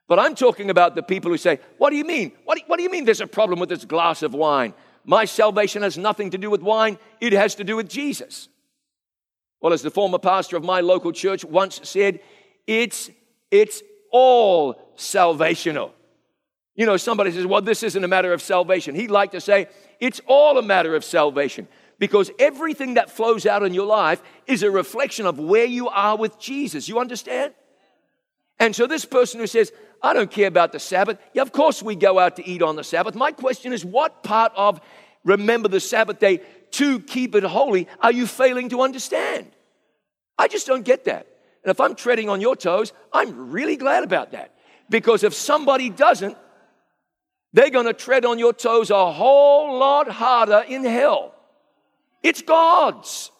[0.08, 2.34] But I'm talking about the people who say, What do you mean?
[2.44, 4.74] What do, what do you mean there's a problem with this glass of wine?
[5.06, 8.50] My salvation has nothing to do with wine, it has to do with Jesus.
[9.62, 12.20] Well, as the former pastor of my local church once said,
[12.68, 13.10] it's,
[13.50, 15.92] it's all salvational.
[16.78, 18.94] You know, somebody says, well, this isn't a matter of salvation.
[18.94, 19.68] He'd like to say,
[20.00, 24.62] it's all a matter of salvation because everything that flows out in your life is
[24.62, 26.88] a reflection of where you are with Jesus.
[26.88, 27.54] You understand?
[28.60, 29.72] And so, this person who says,
[30.04, 32.76] I don't care about the Sabbath, yeah, of course we go out to eat on
[32.76, 33.16] the Sabbath.
[33.16, 34.80] My question is, what part of
[35.24, 39.52] remember the Sabbath day to keep it holy are you failing to understand?
[40.38, 41.28] I just don't get that.
[41.64, 44.54] And if I'm treading on your toes, I'm really glad about that.
[44.90, 46.38] Because if somebody doesn't,
[47.58, 51.34] they're going to tread on your toes a whole lot harder in hell.
[52.22, 53.32] It's God's.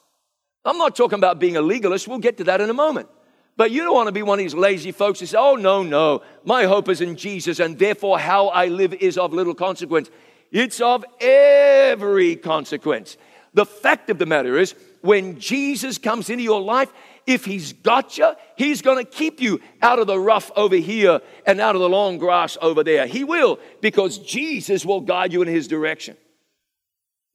[0.66, 2.08] I'm not talking about being a legalist.
[2.08, 3.10] We'll get to that in a moment.
[3.58, 5.84] But you don't want to be one of these lazy folks who say, oh, no,
[5.84, 10.10] no, my hope is in Jesus, and therefore how I live is of little consequence.
[10.52, 13.18] It's of every consequence.
[13.54, 16.92] The fact of the matter is, when Jesus comes into your life,
[17.28, 21.20] if he's got you, he's going to keep you out of the rough over here
[21.46, 23.06] and out of the long grass over there.
[23.06, 26.16] He will, because Jesus will guide you in his direction.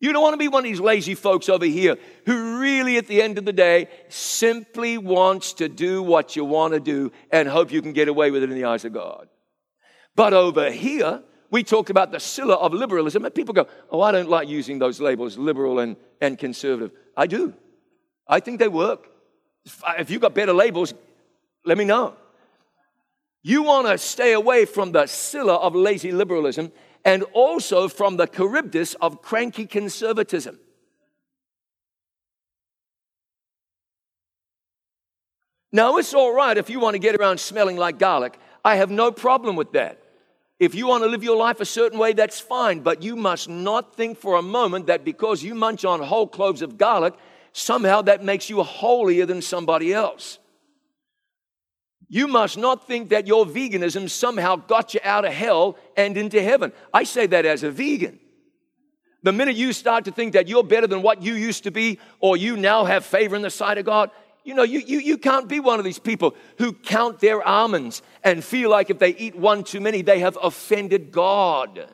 [0.00, 3.06] You don't want to be one of these lazy folks over here who really, at
[3.06, 7.46] the end of the day, simply wants to do what you want to do and
[7.46, 9.28] hope you can get away with it in the eyes of God.
[10.16, 14.10] But over here, we talked about the Scylla of liberalism, and people go, Oh, I
[14.10, 16.90] don't like using those labels, liberal and, and conservative.
[17.16, 17.54] I do.
[18.26, 19.11] I think they work.
[19.98, 20.94] If you've got better labels,
[21.64, 22.14] let me know.
[23.42, 26.72] You want to stay away from the Scylla of lazy liberalism
[27.04, 30.58] and also from the Charybdis of cranky conservatism.
[35.72, 38.38] Now, it's all right if you want to get around smelling like garlic.
[38.64, 39.98] I have no problem with that.
[40.60, 42.80] If you want to live your life a certain way, that's fine.
[42.80, 46.62] But you must not think for a moment that because you munch on whole cloves
[46.62, 47.14] of garlic,
[47.52, 50.38] somehow that makes you holier than somebody else.
[52.08, 56.42] You must not think that your veganism somehow got you out of hell and into
[56.42, 56.72] heaven.
[56.92, 58.18] I say that as a vegan.
[59.22, 61.98] The minute you start to think that you're better than what you used to be,
[62.20, 64.10] or you now have favor in the sight of God,
[64.44, 68.02] you know, you, you, you can't be one of these people who count their almonds
[68.24, 71.88] and feel like if they eat one too many, they have offended God.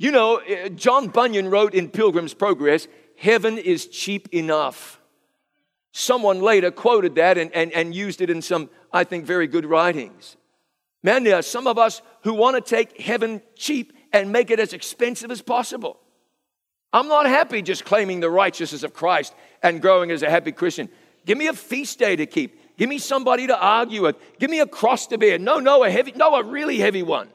[0.00, 4.98] You know, eh, John Bunyan wrote in Pilgrim's Progress, Heaven is cheap enough.
[5.92, 9.66] Someone later quoted that and, and, and used it in some, I think, very good
[9.66, 10.38] writings.
[11.02, 14.58] Man, there are some of us who want to take heaven cheap and make it
[14.58, 16.00] as expensive as possible.
[16.94, 20.88] I'm not happy just claiming the righteousness of Christ and growing as a happy Christian.
[21.26, 22.58] Give me a feast day to keep.
[22.78, 24.16] Give me somebody to argue with.
[24.38, 25.38] Give me a cross to bear.
[25.38, 27.28] No, no, a heavy, no, a really heavy one.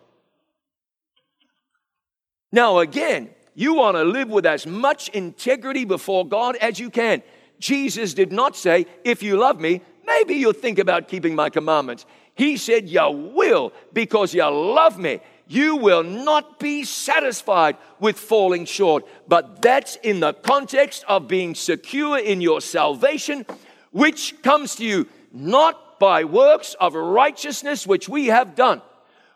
[2.55, 7.21] Now, again, you want to live with as much integrity before God as you can.
[7.59, 12.05] Jesus did not say, If you love me, maybe you'll think about keeping my commandments.
[12.33, 15.19] He said, You will because you love me.
[15.49, 19.05] You will not be satisfied with falling short.
[19.27, 23.45] But that's in the context of being secure in your salvation,
[23.91, 28.81] which comes to you not by works of righteousness which we have done.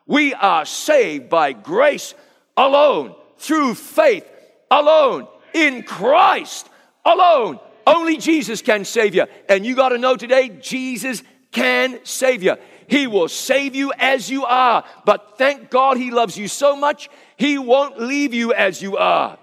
[0.07, 2.13] We are saved by grace
[2.60, 4.26] alone, through faith
[4.70, 6.70] alone, in Christ
[7.05, 7.60] alone.
[7.88, 9.26] Only Jesus can save you.
[9.47, 12.55] And you got to know today, Jesus can save you.
[12.88, 14.84] He will save you as you are.
[15.05, 19.39] But thank God He loves you so much, He won't leave you as you are.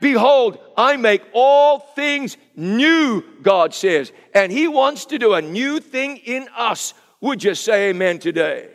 [0.00, 4.12] Behold, I make all things new, God says.
[4.34, 6.92] And He wants to do a new thing in us.
[7.20, 8.68] Would you say amen today?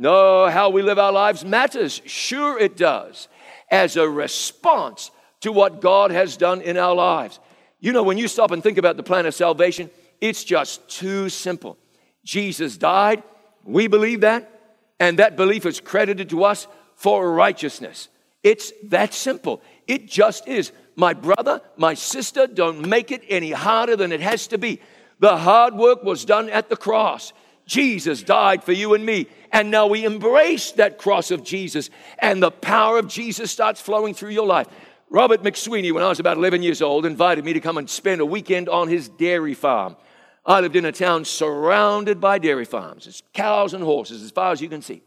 [0.00, 2.00] No, how we live our lives matters.
[2.06, 3.28] Sure, it does.
[3.70, 7.38] As a response to what God has done in our lives.
[7.80, 11.28] You know, when you stop and think about the plan of salvation, it's just too
[11.28, 11.76] simple.
[12.24, 13.22] Jesus died.
[13.62, 14.50] We believe that.
[14.98, 18.08] And that belief is credited to us for righteousness.
[18.42, 19.60] It's that simple.
[19.86, 20.72] It just is.
[20.96, 24.80] My brother, my sister, don't make it any harder than it has to be.
[25.18, 27.34] The hard work was done at the cross.
[27.70, 29.28] Jesus died for you and me.
[29.52, 34.12] And now we embrace that cross of Jesus, and the power of Jesus starts flowing
[34.12, 34.66] through your life.
[35.08, 38.20] Robert McSweeney, when I was about 11 years old, invited me to come and spend
[38.20, 39.96] a weekend on his dairy farm.
[40.44, 43.06] I lived in a town surrounded by dairy farms.
[43.06, 45.02] It's cows and horses as far as you can see.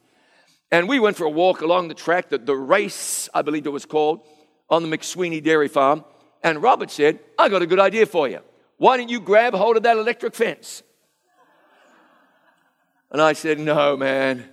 [0.71, 3.71] And we went for a walk along the track, the, the race, I believe it
[3.71, 4.25] was called,
[4.69, 6.05] on the McSweeney dairy farm.
[6.41, 8.39] And Robert said, I got a good idea for you.
[8.77, 10.81] Why don't you grab hold of that electric fence?
[13.13, 14.49] And I said, No, man.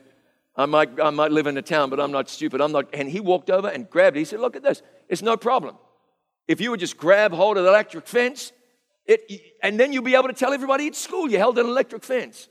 [0.57, 2.61] I might, I might live in a town, but I'm not stupid.
[2.61, 2.89] I'm not.
[2.93, 4.21] And he walked over and grabbed it.
[4.21, 4.83] He said, Look at this.
[5.09, 5.77] It's no problem.
[6.47, 8.53] If you would just grab hold of the electric fence,
[9.07, 9.23] it,
[9.63, 12.49] and then you'll be able to tell everybody at school you held an electric fence.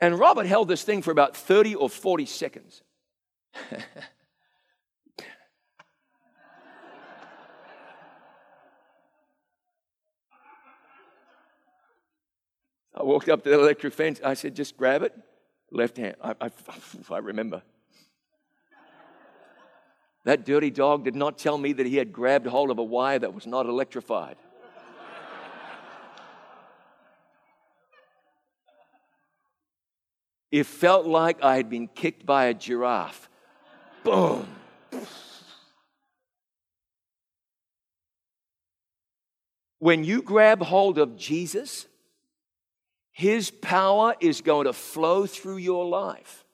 [0.00, 2.82] And Robert held this thing for about 30 or 40 seconds.
[12.94, 14.20] I walked up to the electric fence.
[14.22, 15.14] I said, just grab it.
[15.70, 16.16] Left hand.
[16.22, 16.50] I, I,
[17.10, 17.62] I remember.
[20.24, 23.18] That dirty dog did not tell me that he had grabbed hold of a wire
[23.18, 24.36] that was not electrified.
[30.52, 33.30] It felt like I had been kicked by a giraffe.
[34.04, 34.46] Boom.
[39.78, 41.86] When you grab hold of Jesus,
[43.12, 46.44] His power is going to flow through your life.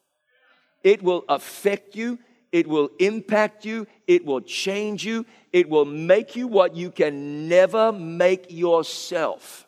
[0.82, 2.18] It will affect you,
[2.52, 7.48] it will impact you, it will change you, it will make you what you can
[7.48, 9.66] never make yourself.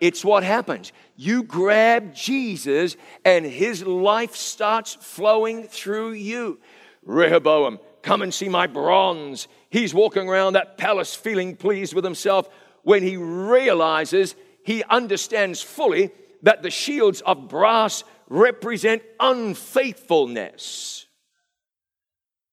[0.00, 0.92] It's what happens.
[1.16, 6.58] You grab Jesus and his life starts flowing through you.
[7.04, 9.46] Rehoboam, come and see my bronze.
[9.70, 12.48] He's walking around that palace feeling pleased with himself
[12.82, 14.34] when he realizes
[14.64, 16.10] he understands fully
[16.42, 21.06] that the shields of brass represent unfaithfulness.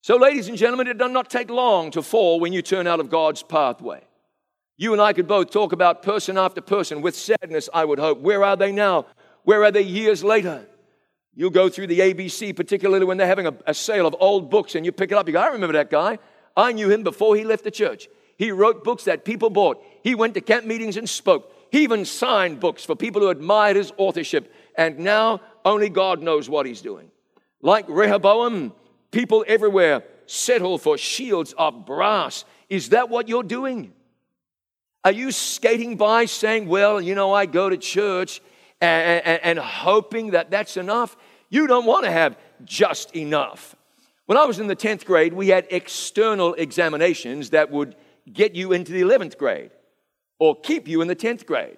[0.02, 3.00] So, ladies and gentlemen, it does not take long to fall when you turn out
[3.00, 4.02] of God's pathway.
[4.76, 8.20] You and I could both talk about person after person with sadness, I would hope.
[8.20, 9.06] Where are they now?
[9.44, 10.66] Where are they years later?
[11.34, 14.74] You'll go through the ABC, particularly when they're having a, a, sale of old books,
[14.74, 15.26] and you pick it up.
[15.26, 16.18] You go, I remember that guy.
[16.56, 18.08] I knew him before he left the church.
[18.36, 19.82] He wrote books that people bought.
[20.02, 21.52] He went to camp meetings and spoke.
[21.70, 24.52] He even signed books for people who admired his authorship.
[24.76, 27.10] And now only God knows what he's doing.
[27.62, 28.72] Like Rehoboam,
[29.10, 32.44] people everywhere settle for shields of brass.
[32.68, 33.92] Is that what you're doing?
[35.04, 38.40] Are you skating by saying, well, you know, I go to church
[38.80, 41.16] and, and, and hoping that that's enough?
[41.48, 43.74] You don't want to have just enough.
[44.26, 47.96] When I was in the 10th grade, we had external examinations that would
[48.32, 49.70] get you into the 11th grade
[50.40, 51.76] or keep you in the 10th grade.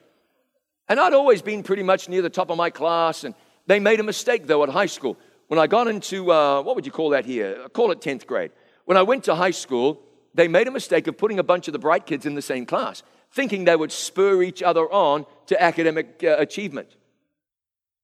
[0.89, 3.35] And I'd always been pretty much near the top of my class, and
[3.67, 5.19] they made a mistake though at high school.
[5.49, 7.69] When I got into, uh, what would you call that here?
[7.75, 8.53] call it 10th grade.
[8.87, 10.01] When I went to high school,
[10.35, 12.65] they made a mistake of putting a bunch of the bright kids in the same
[12.65, 13.03] class,
[13.33, 16.97] thinking they would spur each other on to academic uh, achievement.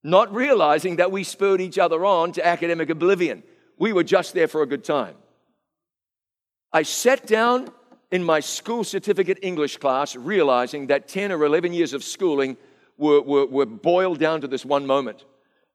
[0.02, 3.42] Not realizing that we spurred each other on to academic oblivion.
[3.78, 5.14] We were just there for a good time.
[6.72, 7.70] I sat down
[8.10, 12.56] in my school certificate English class, realizing that 10 or 11 years of schooling
[12.96, 15.24] were, were, were boiled down to this one moment.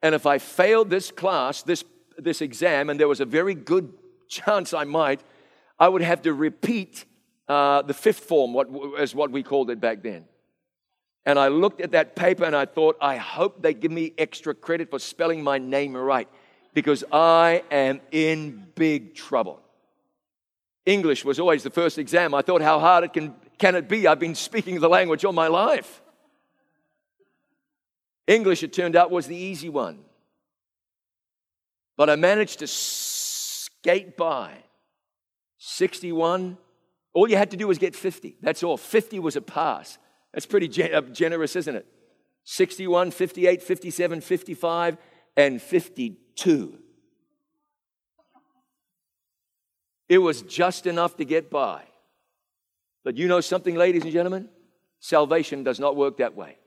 [0.01, 1.83] And if I failed this class, this,
[2.17, 3.93] this exam, and there was a very good
[4.27, 5.21] chance I might,
[5.79, 7.05] I would have to repeat
[7.47, 8.67] uh, the fifth form, what,
[8.99, 10.25] as what we called it back then.
[11.25, 14.53] And I looked at that paper and I thought, I hope they give me extra
[14.53, 16.27] credit for spelling my name right
[16.73, 19.62] because I am in big trouble.
[20.85, 22.33] English was always the first exam.
[22.33, 24.07] I thought, how hard it can, can it be?
[24.07, 26.01] I've been speaking the language all my life.
[28.27, 29.99] English, it turned out, was the easy one.
[31.95, 34.51] But I managed to skate by
[35.57, 36.57] 61.
[37.13, 38.37] All you had to do was get 50.
[38.41, 38.77] That's all.
[38.77, 39.97] 50 was a pass.
[40.33, 41.85] That's pretty uh, generous, isn't it?
[42.45, 44.97] 61, 58, 57, 55,
[45.37, 46.79] and 52.
[50.09, 51.83] It was just enough to get by.
[53.03, 54.49] But you know something, ladies and gentlemen?
[54.99, 56.57] Salvation does not work that way.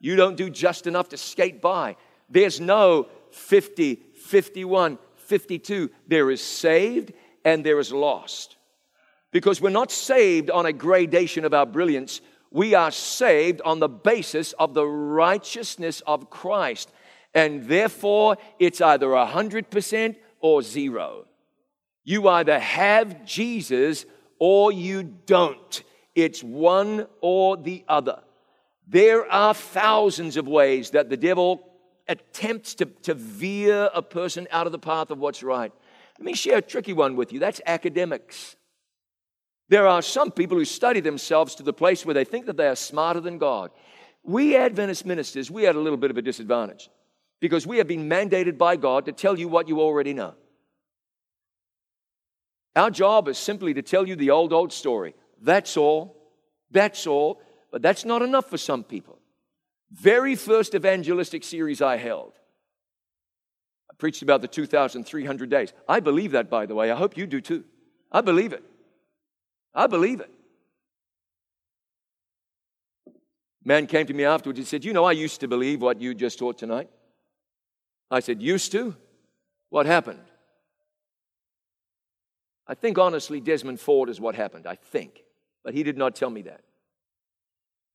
[0.00, 1.96] You don't do just enough to skate by.
[2.28, 5.90] There's no 50, 51, 52.
[6.06, 7.12] There is saved
[7.44, 8.56] and there is lost.
[9.30, 13.88] Because we're not saved on a gradation of our brilliance, we are saved on the
[13.88, 16.92] basis of the righteousness of Christ.
[17.34, 21.26] And therefore, it's either 100% or zero.
[22.04, 24.06] You either have Jesus
[24.38, 25.82] or you don't.
[26.14, 28.22] It's one or the other.
[28.88, 31.68] There are thousands of ways that the devil
[32.08, 35.72] attempts to, to veer a person out of the path of what's right.
[36.18, 37.38] Let me share a tricky one with you.
[37.38, 38.56] That's academics.
[39.68, 42.68] There are some people who study themselves to the place where they think that they
[42.68, 43.70] are smarter than God.
[44.22, 46.90] We Adventist ministers, we had a little bit of a disadvantage
[47.40, 50.34] because we have been mandated by God to tell you what you already know.
[52.74, 55.14] Our job is simply to tell you the old, old story.
[55.40, 56.16] That's all.
[56.70, 57.40] That's all.
[57.70, 59.18] But that's not enough for some people.
[59.90, 62.32] Very first evangelistic series I held,
[63.90, 65.72] I preached about the 2,300 days.
[65.86, 66.90] I believe that, by the way.
[66.90, 67.64] I hope you do too.
[68.10, 68.64] I believe it.
[69.74, 70.30] I believe it.
[73.64, 74.58] Man came to me afterwards.
[74.58, 76.88] He said, You know, I used to believe what you just taught tonight.
[78.10, 78.96] I said, Used to?
[79.68, 80.20] What happened?
[82.72, 84.66] I think honestly, Desmond Ford is what happened.
[84.66, 85.24] I think.
[85.62, 86.62] But he did not tell me that.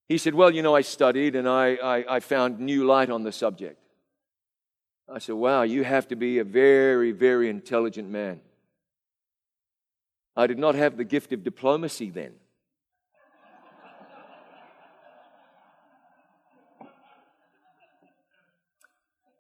[0.08, 3.24] He said, Well, you know, I studied and I, I, I found new light on
[3.24, 3.80] the subject.
[5.12, 8.40] I said, Wow, you have to be a very, very intelligent man.
[10.36, 12.34] I did not have the gift of diplomacy then.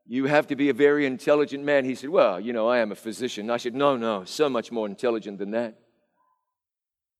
[0.09, 1.83] You have to be a very intelligent man.
[1.83, 3.49] He said, Well, you know, I am a physician.
[3.49, 5.77] I said, No, no, so much more intelligent than that.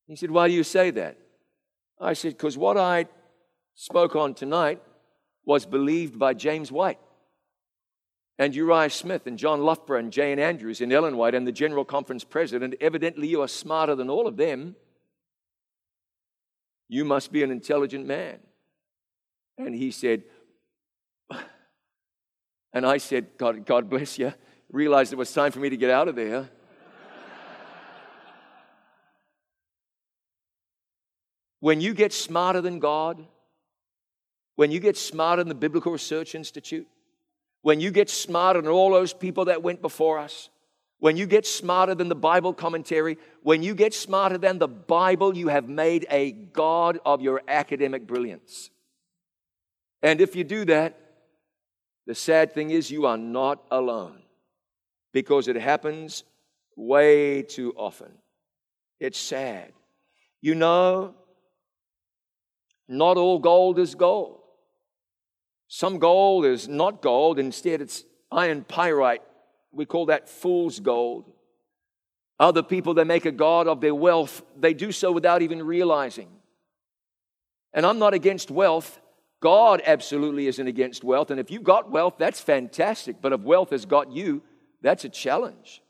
[0.07, 1.17] He said, Why do you say that?
[1.99, 3.07] I said, Because what I
[3.75, 4.81] spoke on tonight
[5.45, 6.99] was believed by James White
[8.39, 10.39] and Uriah Smith and John Loughborough and J.N.
[10.39, 12.75] Andrews and Ellen White and the General Conference President.
[12.79, 14.75] Evidently, you are smarter than all of them.
[16.87, 18.37] You must be an intelligent man.
[19.57, 20.23] And he said,
[22.73, 24.33] and I said, God, God bless you.
[24.71, 26.49] Realized it was time for me to get out of there.
[31.59, 33.25] when you get smarter than God,
[34.55, 36.87] when you get smarter than the Biblical Research Institute,
[37.61, 40.49] when you get smarter than all those people that went before us,
[40.99, 45.37] when you get smarter than the Bible commentary, when you get smarter than the Bible,
[45.37, 48.71] you have made a God of your academic brilliance.
[50.01, 51.06] And if you do that,
[52.07, 54.23] the sad thing is, you are not alone
[55.11, 56.23] because it happens
[56.77, 58.11] way too often.
[58.99, 59.73] It's sad.
[60.41, 61.15] You know,
[62.87, 64.39] not all gold is gold.
[65.67, 69.21] Some gold is not gold, instead, it's iron pyrite.
[69.73, 71.29] We call that fool's gold.
[72.39, 76.29] Other people, they make a god of their wealth, they do so without even realizing.
[77.73, 78.97] And I'm not against wealth.
[79.47, 81.31] God absolutely isn't against wealth.
[81.31, 83.21] And if you've got wealth, that's fantastic.
[83.21, 84.43] But if wealth has got you,
[84.81, 85.81] that's a challenge.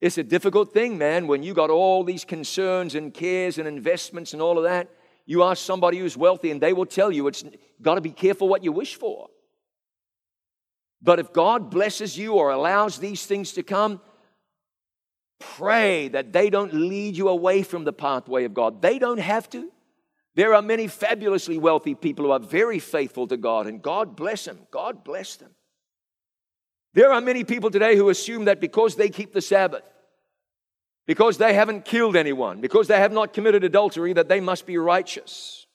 [0.00, 4.32] It's a difficult thing, man, when you got all these concerns and cares and investments
[4.32, 4.90] and all of that.
[5.26, 7.44] You ask somebody who's wealthy, and they will tell you it's
[7.80, 9.28] got to be careful what you wish for.
[11.00, 14.00] But if God blesses you or allows these things to come,
[15.38, 18.82] pray that they don't lead you away from the pathway of God.
[18.82, 19.70] They don't have to.
[20.34, 24.44] There are many fabulously wealthy people who are very faithful to God, and God bless
[24.44, 24.58] them.
[24.70, 25.50] God bless them.
[26.92, 29.82] There are many people today who assume that because they keep the Sabbath,
[31.06, 34.78] because they haven't killed anyone, because they have not committed adultery, that they must be
[34.78, 35.66] righteous.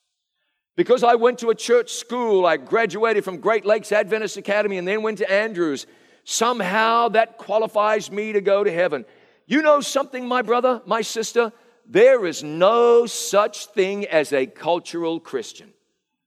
[0.76, 4.88] Because I went to a church school, I graduated from Great Lakes Adventist Academy and
[4.88, 5.86] then went to Andrews,
[6.24, 9.06] somehow that qualifies me to go to heaven.
[9.46, 11.52] You know something, my brother, my sister?
[11.92, 15.74] There is no such thing as a cultural Christian.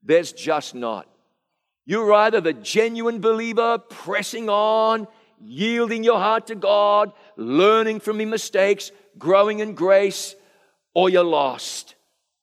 [0.02, 1.08] There's just not.
[1.86, 5.06] You're either the genuine believer pressing on,
[5.40, 10.34] yielding your heart to God, learning from your mistakes, growing in grace,
[10.94, 11.94] or you're lost.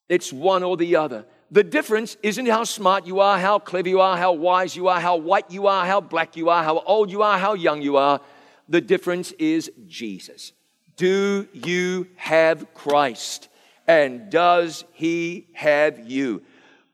[0.08, 1.26] It's one or the other.
[1.52, 5.02] The difference isn't how smart you are, how clever you are, how wise you are,
[5.02, 7.98] how white you are, how black you are, how old you are, how young you
[7.98, 8.22] are.
[8.70, 10.54] The difference is Jesus.
[11.00, 13.48] Do you have Christ?
[13.88, 16.44] And does he have you?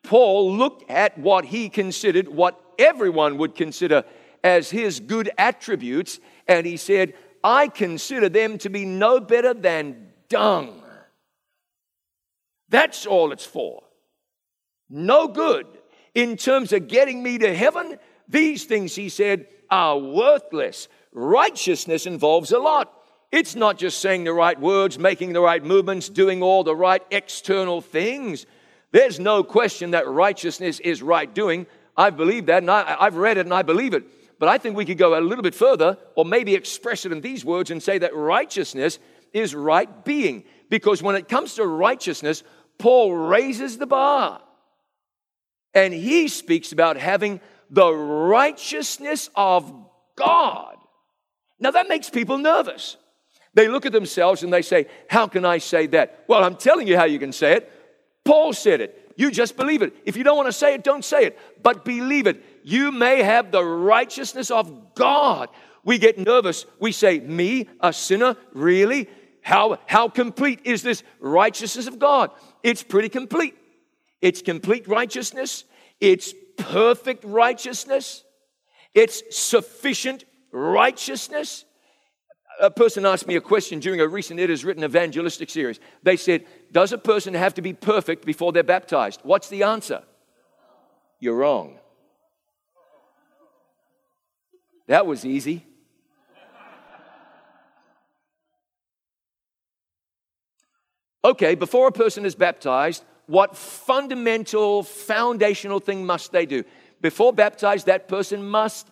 [0.03, 4.03] Paul looked at what he considered, what everyone would consider
[4.43, 10.09] as his good attributes, and he said, I consider them to be no better than
[10.29, 10.83] dung.
[12.69, 13.81] That's all it's for.
[14.87, 15.65] No good.
[16.13, 17.97] In terms of getting me to heaven,
[18.29, 20.89] these things, he said, are worthless.
[21.11, 22.94] Righteousness involves a lot.
[23.35, 27.03] It's not just saying the right words, making the right movements, doing all the right
[27.11, 28.45] external things.
[28.93, 31.67] There's no question that righteousness is right doing.
[31.97, 34.05] I believe that, and I, have read it and I believe it.
[34.39, 37.19] But I think we could go a little bit further, or maybe express it in
[37.19, 38.99] these words and say that righteousness
[39.33, 40.45] is right being.
[40.69, 42.41] Because when it comes to righteousness,
[42.77, 44.41] Paul raises the bar.
[45.73, 49.73] And he speaks about having the righteousness of
[50.15, 50.77] God.
[51.59, 52.95] Now that makes people nervous.
[53.55, 56.25] They look at themselves and they say, How can I say that?
[56.27, 57.71] Well, I'm telling you how you can say it.
[58.23, 59.13] Paul said it.
[59.17, 59.93] You just believe it.
[60.05, 62.43] If you don't want to say it, don't say it, but believe it.
[62.63, 65.49] You may have the righteousness of God.
[65.85, 66.65] We get nervous.
[66.79, 68.35] We say, Me, a sinner?
[68.53, 69.09] Really?
[69.41, 72.31] How, how complete is this righteousness of God?
[72.63, 73.55] It's pretty complete.
[74.21, 75.65] It's complete righteousness,
[76.01, 78.23] it's perfect righteousness,
[78.93, 81.65] it's sufficient righteousness
[82.59, 85.79] a person asked me a question during a recent It Is Written evangelistic series.
[86.03, 89.21] They said, Does a person have to be perfect before they're baptized?
[89.23, 90.03] What's the answer?
[91.19, 91.79] You're wrong.
[94.87, 95.65] That was easy.
[101.23, 106.63] Okay, before a person is baptized, what fundamental, foundational thing must they do?
[107.01, 108.87] Before baptized, that person must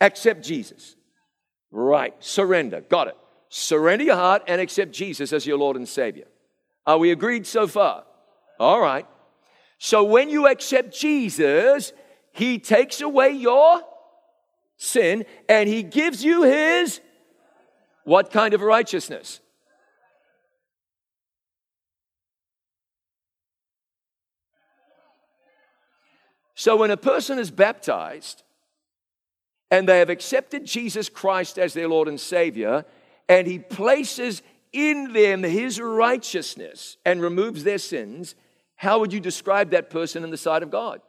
[0.00, 0.94] accept Jesus.
[1.72, 2.14] Right.
[2.20, 2.82] Surrender.
[2.82, 3.16] Got it.
[3.48, 6.26] Surrender your heart and accept Jesus as your Lord and Savior.
[6.86, 8.04] Are we agreed so far?
[8.60, 9.06] All right.
[9.78, 11.92] So when you accept Jesus,
[12.32, 13.80] He takes away your
[14.76, 17.00] sin and He gives you His
[18.04, 19.40] what kind of righteousness?
[26.54, 28.42] So when a person is baptized,
[29.72, 32.84] and they have accepted Jesus Christ as their Lord and Savior,
[33.26, 38.34] and He places in them His righteousness and removes their sins,
[38.76, 41.00] how would you describe that person in the sight of God?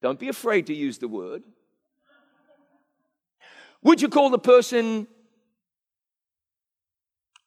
[0.00, 1.42] Don't be afraid to use the word.
[3.82, 5.06] Would you call the person,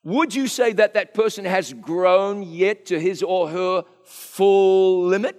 [0.03, 5.35] would you say that that person has grown yet to his or her full limit?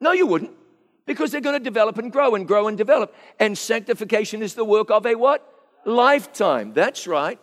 [0.00, 0.59] No, you wouldn't
[1.06, 3.14] because they're going to develop and grow and grow and develop.
[3.38, 5.46] And sanctification is the work of a what?
[5.84, 6.72] Lifetime.
[6.72, 7.38] That's right.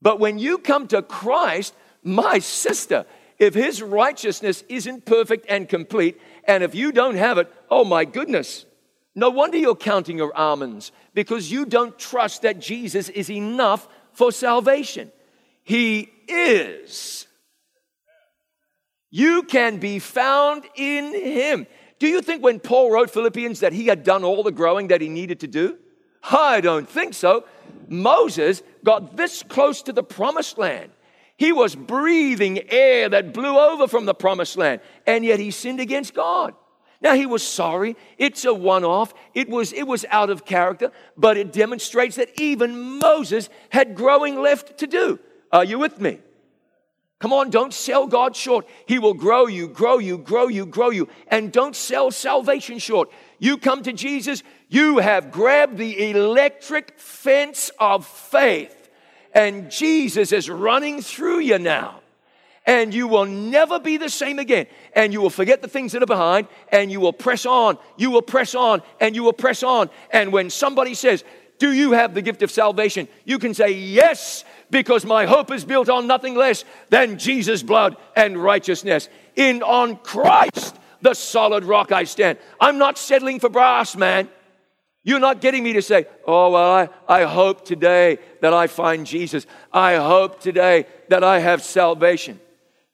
[0.00, 3.06] But when you come to Christ, my sister,
[3.38, 8.04] if his righteousness isn't perfect and complete, and if you don't have it, oh my
[8.04, 8.66] goodness,
[9.14, 14.32] no wonder you're counting your almonds because you don't trust that Jesus is enough for
[14.32, 15.12] salvation.
[15.62, 17.26] He is.
[19.10, 21.66] You can be found in him.
[22.02, 25.00] Do you think when Paul wrote Philippians that he had done all the growing that
[25.00, 25.78] he needed to do?
[26.24, 27.44] I don't think so.
[27.86, 30.90] Moses got this close to the promised land.
[31.36, 35.78] He was breathing air that blew over from the promised land, and yet he sinned
[35.78, 36.54] against God.
[37.00, 37.96] Now he was sorry.
[38.18, 39.14] It's a one-off.
[39.32, 44.42] It was it was out of character, but it demonstrates that even Moses had growing
[44.42, 45.20] left to do.
[45.52, 46.18] Are you with me?
[47.22, 48.66] Come on, don't sell God short.
[48.86, 51.08] He will grow you, grow you, grow you, grow you.
[51.28, 53.10] And don't sell salvation short.
[53.38, 58.90] You come to Jesus, you have grabbed the electric fence of faith,
[59.32, 62.00] and Jesus is running through you now.
[62.66, 64.66] And you will never be the same again.
[64.92, 68.10] And you will forget the things that are behind, and you will press on, you
[68.10, 69.90] will press on, and you will press on.
[70.10, 71.22] And when somebody says,
[71.58, 73.06] Do you have the gift of salvation?
[73.24, 77.96] You can say, Yes, because my hope is built on nothing less than Jesus' blood
[78.16, 79.08] and righteousness.
[79.36, 82.38] In on Christ, the solid rock I stand.
[82.58, 84.28] I'm not settling for brass, man.
[85.04, 89.04] You're not getting me to say, oh, well, I, I hope today that I find
[89.06, 89.46] Jesus.
[89.72, 92.40] I hope today that I have salvation.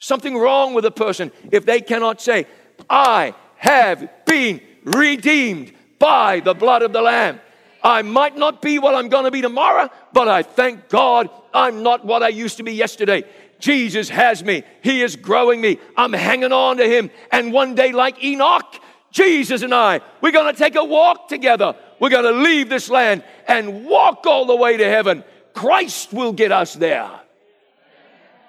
[0.00, 2.46] Something wrong with a person if they cannot say,
[2.90, 7.40] I have been redeemed by the blood of the Lamb.
[7.82, 11.82] I might not be what I'm going to be tomorrow, but I thank God I'm
[11.82, 13.24] not what I used to be yesterday.
[13.58, 14.62] Jesus has me.
[14.82, 15.78] He is growing me.
[15.96, 17.10] I'm hanging on to Him.
[17.32, 18.80] And one day, like Enoch,
[19.10, 21.74] Jesus and I, we're going to take a walk together.
[21.98, 25.24] We're going to leave this land and walk all the way to heaven.
[25.54, 27.10] Christ will get us there.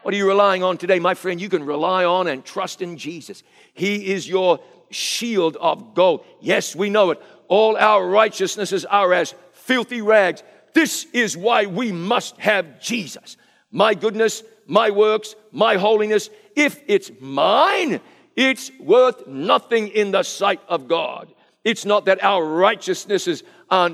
[0.04, 1.42] What are you relying on today, my friend?
[1.42, 3.44] You can rely on and trust in Jesus.
[3.74, 4.60] He is your
[4.92, 6.26] shield of gold.
[6.40, 7.22] Yes, we know it.
[7.48, 10.44] All our righteousnesses are as filthy rags.
[10.74, 13.38] This is why we must have Jesus.
[13.72, 18.02] my goodness, my works, my holiness, if it's mine,
[18.36, 21.34] it's worth nothing in the sight of God.
[21.64, 23.92] It's not that our righteousnesses are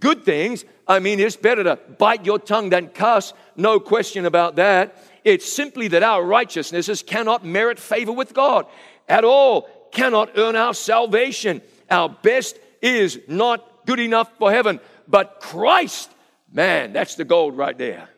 [0.00, 0.64] good things.
[0.86, 4.96] I mean, it's better to bite your tongue than cuss, no question about that.
[5.24, 8.66] It's simply that our righteousnesses cannot merit favor with God
[9.08, 11.60] at all, cannot earn our salvation.
[11.90, 16.10] Our best is not good enough for heaven, but Christ,
[16.52, 18.08] man, that's the gold right there.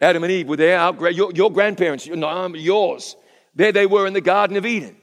[0.00, 3.16] Adam and Eve were there, our, your, your grandparents, no, yours.
[3.54, 4.96] There they were in the Garden of Eden.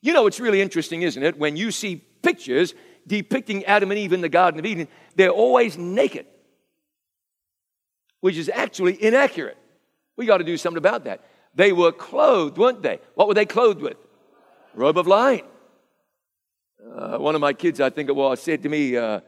[0.00, 1.38] You know, it's really interesting, isn't it?
[1.38, 2.74] When you see pictures
[3.06, 6.26] depicting Adam and Eve in the Garden of Eden, they're always naked,
[8.20, 9.58] which is actually inaccurate.
[10.16, 11.24] We got to do something about that.
[11.54, 13.00] They were clothed, weren't they?
[13.14, 13.96] What were they clothed with?
[14.74, 15.44] Robe of light.
[16.94, 19.20] Uh, one of my kids, I think it was, said to me, uh,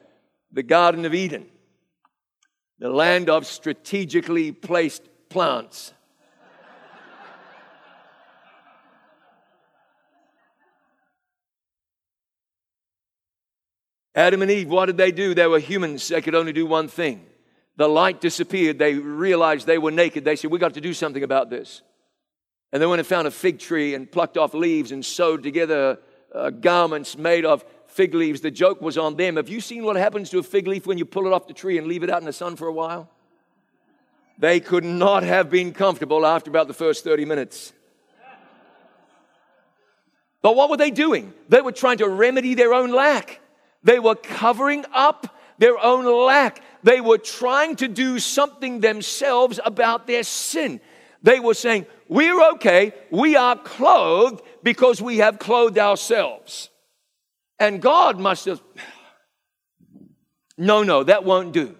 [0.53, 1.47] the Garden of Eden,
[2.79, 5.93] the land of strategically placed plants.
[14.15, 15.35] Adam and Eve, what did they do?
[15.35, 16.09] They were humans.
[16.09, 17.25] They could only do one thing.
[17.77, 18.79] The light disappeared.
[18.79, 20.25] They realized they were naked.
[20.25, 21.83] They said, We got to do something about this.
[22.73, 25.99] And they went and found a fig tree and plucked off leaves and sewed together
[26.35, 28.41] uh, garments made of fig leaves.
[28.41, 29.37] The joke was on them.
[29.37, 31.55] Have you seen what happens to a fig leaf when you pull it off the
[31.55, 33.09] tree and leave it out in the sun for a while?
[34.39, 37.73] They could not have been comfortable after about the first 30 minutes.
[40.43, 41.35] But what were they doing?
[41.49, 43.41] They were trying to remedy their own lack.
[43.85, 46.63] They were covering up their own lack.
[46.83, 50.81] They were trying to do something themselves about their sin.
[51.23, 52.95] They were saying, We're okay.
[53.11, 56.71] We are clothed because we have clothed ourselves.
[57.61, 58.63] And God must have,
[60.57, 61.77] no, no, that won't do.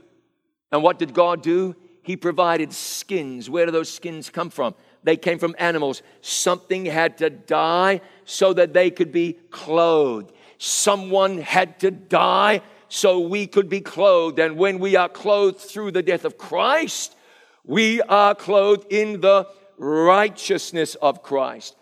[0.71, 1.75] And what did God do?
[2.03, 3.49] He provided skins.
[3.49, 4.75] Where do those skins come from?
[5.03, 6.03] They came from animals.
[6.21, 10.33] Something had to die so that they could be clothed.
[10.59, 14.39] Someone had to die so we could be clothed.
[14.39, 17.17] And when we are clothed through the death of Christ,
[17.65, 19.47] we are clothed in the
[19.79, 21.77] righteousness of Christ.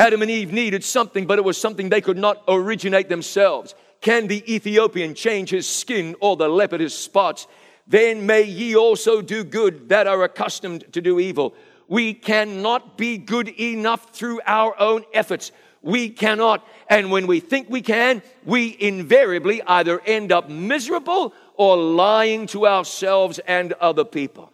[0.00, 3.74] Adam and Eve needed something, but it was something they could not originate themselves.
[4.00, 7.46] Can the Ethiopian change his skin or the leopard his spots?
[7.86, 11.54] Then may ye also do good that are accustomed to do evil.
[11.86, 15.52] We cannot be good enough through our own efforts.
[15.82, 16.66] We cannot.
[16.88, 22.66] And when we think we can, we invariably either end up miserable or lying to
[22.66, 24.50] ourselves and other people.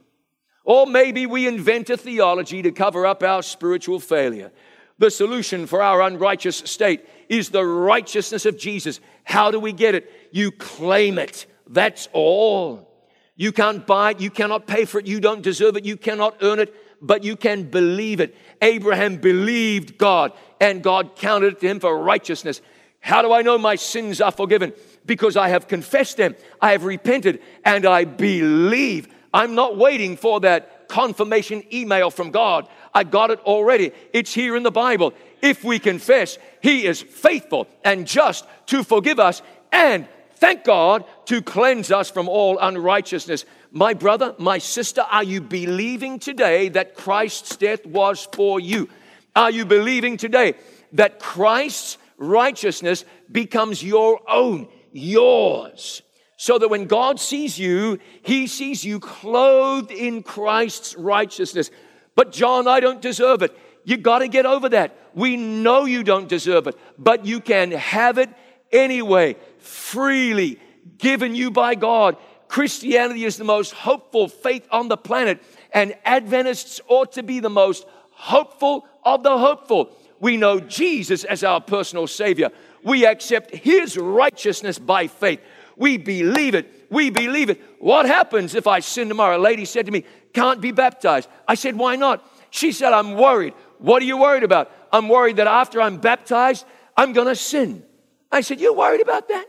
[0.64, 4.50] Or maybe we invent a theology to cover up our spiritual failure.
[4.98, 9.00] The solution for our unrighteous state is the righteousness of Jesus.
[9.24, 10.10] How do we get it?
[10.32, 11.46] You claim it.
[11.66, 12.88] That's all.
[13.34, 14.20] You can't buy it.
[14.20, 15.06] You cannot pay for it.
[15.06, 15.84] You don't deserve it.
[15.84, 18.34] You cannot earn it, but you can believe it.
[18.62, 22.62] Abraham believed God, and God counted it to him for righteousness.
[23.00, 24.72] How do I know my sins are forgiven?
[25.04, 29.08] Because I have confessed them, I have repented, and I believe.
[29.34, 32.68] I'm not waiting for that confirmation email from God.
[32.96, 33.92] I got it already.
[34.14, 35.12] It's here in the Bible.
[35.42, 41.42] If we confess, He is faithful and just to forgive us and, thank God, to
[41.42, 43.44] cleanse us from all unrighteousness.
[43.70, 48.88] My brother, my sister, are you believing today that Christ's death was for you?
[49.34, 50.54] Are you believing today
[50.92, 56.00] that Christ's righteousness becomes your own, yours?
[56.38, 61.70] So that when God sees you, He sees you clothed in Christ's righteousness.
[62.16, 63.56] But John, I don't deserve it.
[63.84, 64.98] You got to get over that.
[65.14, 68.28] We know you don't deserve it, but you can have it
[68.72, 70.58] anyway, freely
[70.98, 72.16] given you by God.
[72.48, 75.42] Christianity is the most hopeful faith on the planet,
[75.72, 79.96] and Adventists ought to be the most hopeful of the hopeful.
[80.18, 82.50] We know Jesus as our personal Savior.
[82.82, 85.40] We accept His righteousness by faith.
[85.76, 86.86] We believe it.
[86.90, 87.60] We believe it.
[87.78, 89.36] What happens if I sin tomorrow?
[89.36, 91.28] A lady said to me, Can't be baptized.
[91.46, 92.26] I said, Why not?
[92.50, 93.52] She said, I'm worried.
[93.78, 94.70] What are you worried about?
[94.92, 96.64] I'm worried that after I'm baptized,
[96.96, 97.84] I'm going to sin.
[98.32, 99.46] I said, You're worried about that?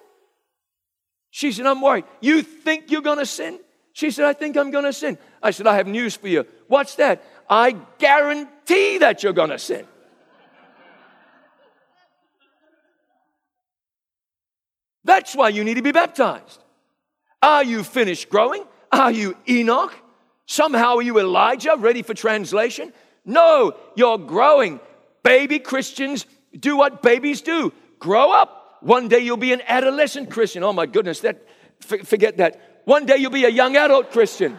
[1.29, 2.05] She said, I'm worried.
[2.19, 3.59] You think you're going to sin?
[3.93, 5.17] She said, I think I'm going to sin.
[5.41, 6.45] I said, I have news for you.
[6.67, 7.23] What's that?
[7.49, 9.87] I guarantee that you're going to sin.
[15.07, 16.61] That's why you need to be baptized.
[17.41, 18.63] Are you finished growing?
[18.91, 19.95] Are you Enoch?
[20.45, 22.91] Somehow are you Elijah, ready for translation?
[23.25, 24.81] No, you're growing.
[25.23, 26.25] Baby Christians
[26.57, 28.77] do what babies do grow up.
[28.81, 30.61] One day you'll be an adolescent Christian.
[30.63, 31.41] Oh my goodness, that
[31.79, 32.81] forget that.
[32.83, 34.57] One day you'll be a young adult Christian.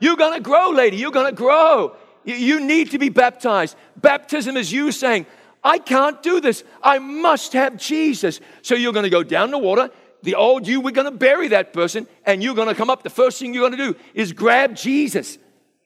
[0.00, 0.98] You're to grow, lady.
[0.98, 1.96] You're to grow.
[2.24, 3.76] You need to be baptized.
[3.96, 5.26] Baptism is you saying,
[5.64, 6.62] I can't do this.
[6.82, 8.40] I must have Jesus.
[8.60, 9.90] So you're going to go down the water.
[10.22, 13.02] The old you, we're going to bury that person, and you're going to come up.
[13.02, 15.38] The first thing you're going to do is grab Jesus.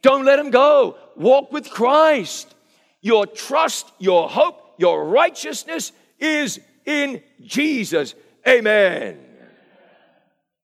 [0.03, 0.97] Don't let him go.
[1.16, 2.55] Walk with Christ.
[3.01, 8.14] Your trust, your hope, your righteousness is in Jesus.
[8.47, 9.18] Amen.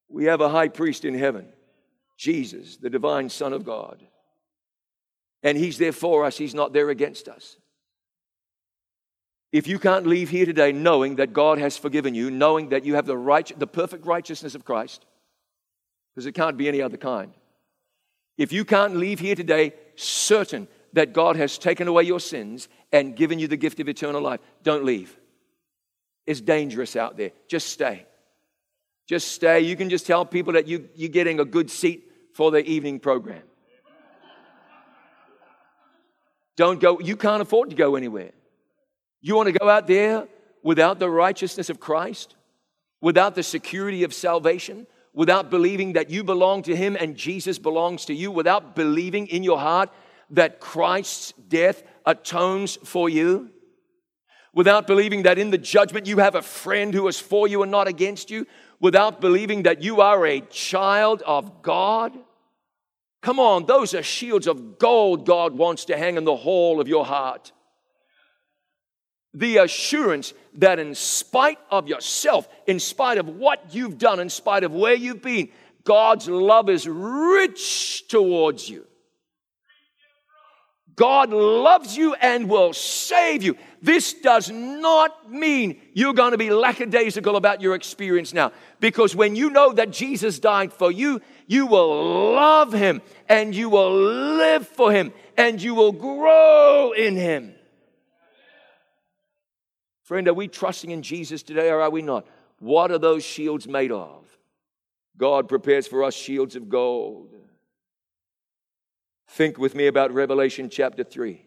[0.08, 1.48] We have a high priest in heaven,
[2.16, 4.00] Jesus, the divine Son of God.
[5.42, 7.56] And he's there for us, he's not there against us.
[9.54, 12.96] If you can't leave here today knowing that God has forgiven you, knowing that you
[12.96, 15.06] have the, right, the perfect righteousness of Christ,
[16.12, 17.32] because it can't be any other kind.
[18.36, 23.14] If you can't leave here today certain that God has taken away your sins and
[23.14, 25.16] given you the gift of eternal life, don't leave.
[26.26, 27.30] It's dangerous out there.
[27.46, 28.06] Just stay.
[29.06, 29.60] Just stay.
[29.60, 32.98] You can just tell people that you, you're getting a good seat for the evening
[32.98, 33.44] program.
[36.56, 38.32] Don't go, you can't afford to go anywhere.
[39.26, 40.28] You want to go out there
[40.62, 42.36] without the righteousness of Christ,
[43.00, 48.04] without the security of salvation, without believing that you belong to Him and Jesus belongs
[48.04, 49.88] to you, without believing in your heart
[50.28, 53.48] that Christ's death atones for you,
[54.52, 57.72] without believing that in the judgment you have a friend who is for you and
[57.72, 58.46] not against you,
[58.78, 62.12] without believing that you are a child of God.
[63.22, 66.88] Come on, those are shields of gold God wants to hang in the hall of
[66.88, 67.52] your heart.
[69.34, 74.62] The assurance that, in spite of yourself, in spite of what you've done, in spite
[74.64, 75.48] of where you've been,
[75.82, 78.86] God's love is rich towards you.
[80.96, 83.56] God loves you and will save you.
[83.82, 88.52] This does not mean you're going to be lackadaisical about your experience now.
[88.78, 93.68] Because when you know that Jesus died for you, you will love him and you
[93.68, 97.54] will live for him and you will grow in him.
[100.04, 102.26] Friend, are we trusting in Jesus today or are we not?
[102.58, 104.24] What are those shields made of?
[105.16, 107.34] God prepares for us shields of gold.
[109.28, 111.44] Think with me about Revelation chapter 3,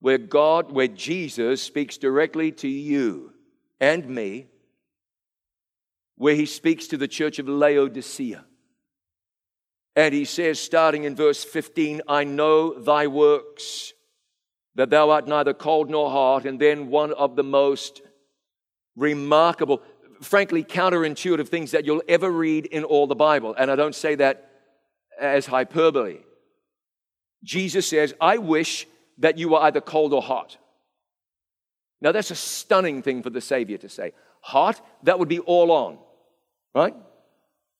[0.00, 3.32] where God, where Jesus speaks directly to you
[3.78, 4.46] and me,
[6.16, 8.44] where he speaks to the church of Laodicea.
[9.94, 13.92] And he says, starting in verse 15, I know thy works,
[14.76, 16.46] that thou art neither cold nor hot.
[16.46, 18.02] And then one of the most
[18.94, 19.82] remarkable,
[20.22, 23.54] frankly, counterintuitive things that you'll ever read in all the Bible.
[23.58, 24.50] And I don't say that
[25.20, 26.18] as hyperbole.
[27.42, 28.86] Jesus says, I wish
[29.18, 30.56] that you were either cold or hot.
[32.00, 34.12] Now, that's a stunning thing for the Savior to say.
[34.40, 35.98] Hot, that would be all on,
[36.74, 36.94] right?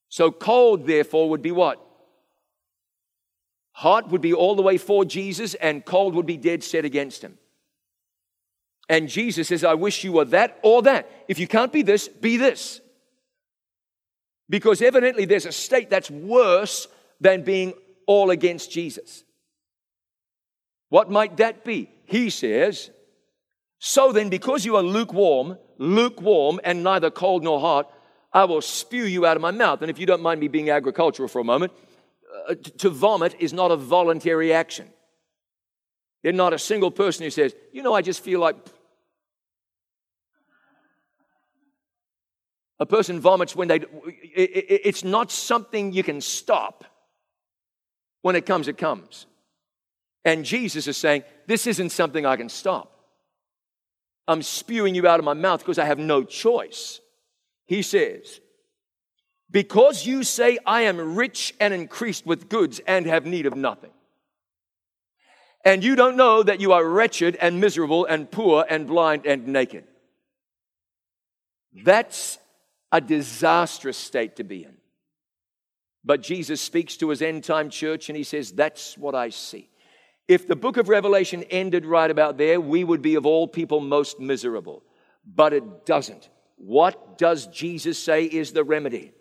[0.09, 1.86] So, cold, therefore, would be what?
[3.81, 7.21] Hot would be all the way for Jesus, and cold would be dead set against
[7.21, 7.37] him.
[8.89, 11.11] And Jesus says, I wish you were that or that.
[11.29, 12.81] If you can't be this, be this.
[14.49, 16.89] Because evidently there's a state that's worse
[17.21, 17.75] than being
[18.07, 19.25] all against Jesus.
[20.89, 21.91] What might that be?
[22.07, 22.91] He says,
[23.79, 27.93] So then, because you are lukewarm, lukewarm, and neither cold nor hot,
[28.33, 29.83] I will spew you out of my mouth.
[29.83, 31.73] And if you don't mind me being agricultural for a moment,
[32.49, 34.89] uh, to vomit is not a voluntary action.
[36.23, 38.57] There's not a single person who says, You know, I just feel like.
[42.79, 43.81] A person vomits when they.
[44.35, 46.85] It's not something you can stop.
[48.23, 49.27] When it comes, it comes.
[50.25, 52.93] And Jesus is saying, This isn't something I can stop.
[54.29, 57.01] I'm spewing you out of my mouth because I have no choice.
[57.67, 58.41] He says,
[59.51, 63.91] Because you say, I am rich and increased with goods and have need of nothing.
[65.65, 69.49] And you don't know that you are wretched and miserable and poor and blind and
[69.49, 69.85] naked.
[71.85, 72.39] That's
[72.93, 74.77] a disastrous state to be in.
[76.05, 79.69] But Jesus speaks to his end time church and he says, That's what I see.
[80.29, 83.81] If the book of Revelation ended right about there, we would be of all people
[83.81, 84.83] most miserable.
[85.25, 86.29] But it doesn't.
[86.57, 89.13] What does Jesus say is the remedy?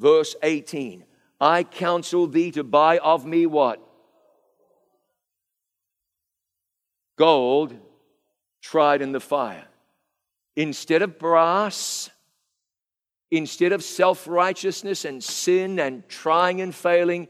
[0.00, 1.04] Verse 18
[1.40, 3.80] I counsel thee to buy of me what?
[7.16, 7.76] Gold
[8.60, 9.66] tried in the fire.
[10.56, 12.10] Instead of brass,
[13.30, 17.28] Instead of self righteousness and sin and trying and failing,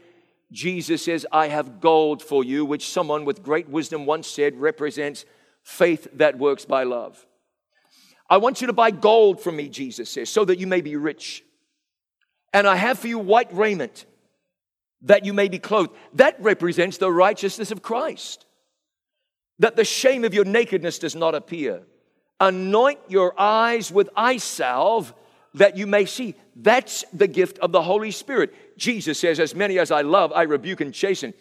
[0.51, 5.25] Jesus says, I have gold for you, which someone with great wisdom once said represents
[5.63, 7.23] faith that works by love.
[8.29, 10.95] I want you to buy gold from me, Jesus says, so that you may be
[10.95, 11.43] rich.
[12.53, 14.05] And I have for you white raiment,
[15.03, 15.91] that you may be clothed.
[16.13, 18.45] That represents the righteousness of Christ.
[19.59, 21.83] That the shame of your nakedness does not appear.
[22.39, 25.13] Anoint your eyes with eye salve
[25.53, 26.35] that you may see.
[26.55, 28.53] That's the gift of the Holy Spirit.
[28.77, 31.33] Jesus says, As many as I love, I rebuke and chasten.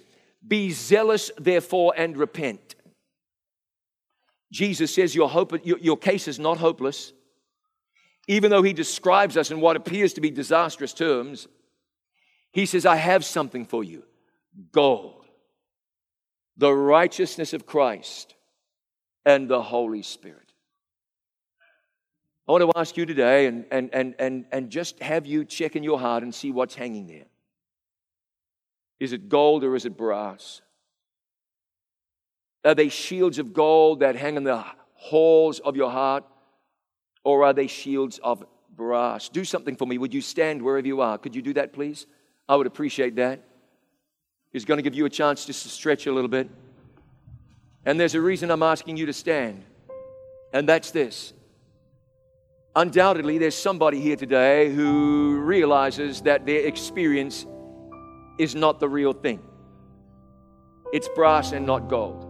[0.47, 2.75] Be zealous, therefore, and repent.
[4.53, 7.13] Jesus says, Your, hope, your, your case is not hopeless.
[8.31, 11.49] Even though he describes us in what appears to be disastrous terms,
[12.53, 14.05] he says, I have something for you
[14.71, 15.25] gold,
[16.57, 18.37] the righteousness of Christ,
[19.27, 20.53] and the Holy Spirit.
[22.47, 25.75] I want to ask you today and, and, and, and, and just have you check
[25.75, 27.27] in your heart and see what's hanging there.
[29.01, 30.63] Is it gold or is it brass?
[32.65, 34.65] Are they shields of gold that hang in the
[34.95, 36.23] halls of your heart?
[37.25, 38.45] Or are they shields of
[38.77, 39.29] brass?
[39.29, 39.99] Do something for me.
[39.99, 41.19] Would you stand wherever you are?
[41.19, 42.07] Could you do that, please?
[42.49, 43.45] I would appreciate that.
[44.53, 46.51] He's going to give you a chance just to stretch a little bit.
[47.85, 49.65] And there's a reason I'm asking you to stand,
[50.53, 51.33] and that's this.
[52.77, 57.47] Undoubtedly, there's somebody here today who realizes that their experience
[58.39, 59.41] is not the real thing.
[60.93, 62.27] It's brass and not gold.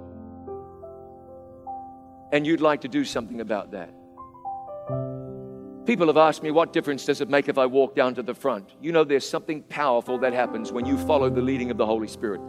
[2.33, 3.93] And you'd like to do something about that.
[5.91, 8.33] People have asked me, what difference does it make if I walk down to the
[8.33, 8.77] front?
[8.81, 12.07] You know, there's something powerful that happens when you follow the leading of the Holy
[12.07, 12.41] Spirit.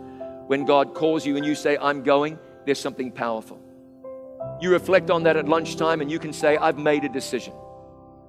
[0.46, 2.38] When God calls you and you say, I'm going,
[2.68, 3.60] there's something powerful.
[4.62, 7.56] You reflect on that at lunchtime and you can say, I've made a decision.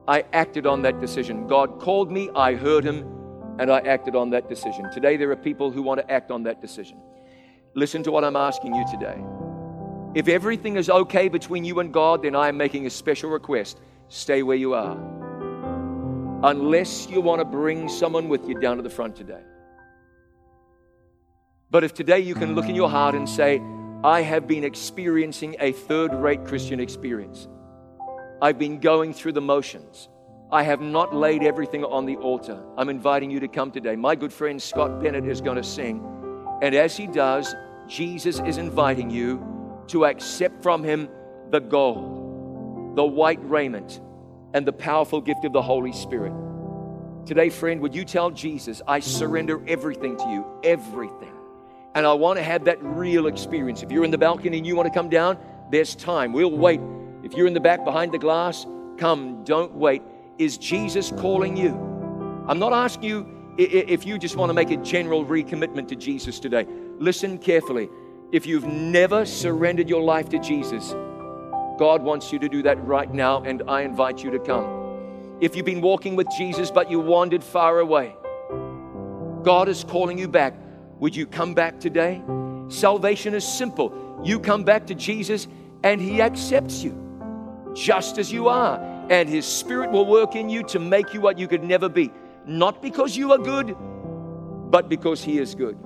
[0.08, 1.46] I acted on that decision.
[1.46, 3.06] God called me, I heard Him,
[3.58, 4.90] and I acted on that decision.
[4.92, 6.96] Today, there are people who want to act on that decision.
[7.74, 9.22] Listen to what I'm asking you today.
[10.14, 13.78] If everything is okay between you and God, then I am making a special request
[14.12, 14.98] stay where you are.
[16.42, 19.40] Unless you want to bring someone with you down to the front today.
[21.70, 23.62] But if today you can look in your heart and say,
[24.04, 27.48] I have been experiencing a third rate Christian experience.
[28.42, 30.10] I've been going through the motions.
[30.50, 32.62] I have not laid everything on the altar.
[32.76, 33.96] I'm inviting you to come today.
[33.96, 36.04] My good friend Scott Bennett is going to sing.
[36.60, 37.54] And as he does,
[37.88, 39.42] Jesus is inviting you
[39.86, 41.08] to accept from him
[41.50, 42.21] the gold
[42.94, 44.00] the white raiment,
[44.54, 46.32] and the powerful gift of the Holy Spirit.
[47.24, 51.32] Today, friend, would you tell Jesus, I surrender everything to you, everything.
[51.94, 53.82] And I want to have that real experience.
[53.82, 55.38] If you're in the balcony and you want to come down,
[55.70, 56.32] there's time.
[56.32, 56.80] We'll wait.
[57.22, 58.66] If you're in the back behind the glass,
[58.98, 60.02] come, don't wait.
[60.38, 61.70] Is Jesus calling you?
[62.48, 66.40] I'm not asking you if you just want to make a general recommitment to Jesus
[66.40, 66.66] today.
[66.98, 67.88] Listen carefully.
[68.32, 70.94] If you've never surrendered your life to Jesus,
[71.82, 75.36] God wants you to do that right now, and I invite you to come.
[75.40, 78.14] If you've been walking with Jesus but you wandered far away,
[79.42, 80.54] God is calling you back.
[81.00, 82.22] Would you come back today?
[82.68, 84.20] Salvation is simple.
[84.22, 85.48] You come back to Jesus,
[85.82, 86.94] and He accepts you
[87.74, 88.78] just as you are,
[89.10, 92.12] and His Spirit will work in you to make you what you could never be.
[92.46, 93.76] Not because you are good,
[94.70, 95.76] but because He is good.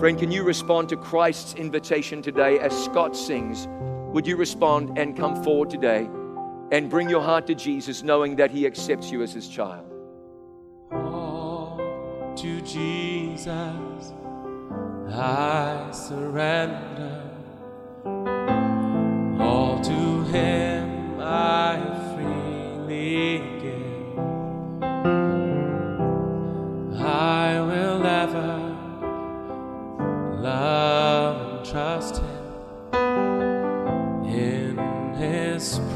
[0.00, 3.68] Friend, can you respond to Christ's invitation today as Scott sings?
[4.12, 6.08] Would you respond and come forward today
[6.72, 9.86] and bring your heart to Jesus, knowing that He accepts you as His child?
[10.92, 11.80] All
[12.36, 14.12] to Jesus
[15.12, 17.22] I surrender.
[19.40, 21.78] All to Him I
[22.14, 24.18] freely give.
[27.00, 28.76] I will ever
[30.40, 32.29] love and trust Him.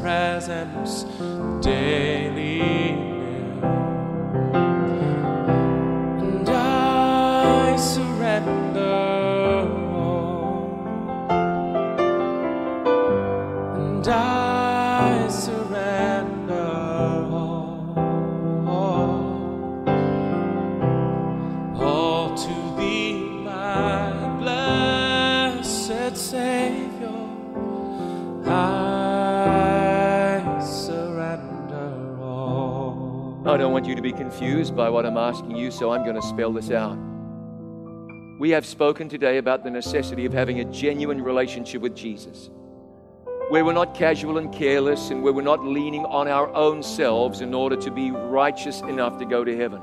[0.02, 1.04] Presence
[1.64, 3.03] daily
[33.74, 36.52] want you to be confused by what I'm asking you, so I'm going to spell
[36.52, 36.96] this out.
[38.38, 42.50] We have spoken today about the necessity of having a genuine relationship with Jesus,
[43.48, 47.40] where we're not casual and careless and where we're not leaning on our own selves
[47.40, 49.80] in order to be righteous enough to go to heaven,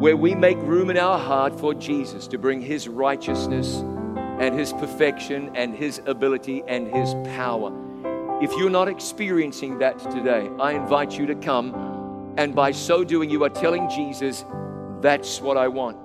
[0.00, 3.76] where we make room in our heart for Jesus to bring His righteousness
[4.40, 7.72] and His perfection and His ability and His power.
[8.42, 11.95] If you're not experiencing that today, I invite you to come
[12.36, 14.44] and by so doing, you are telling Jesus,
[15.00, 15.98] That's what I want.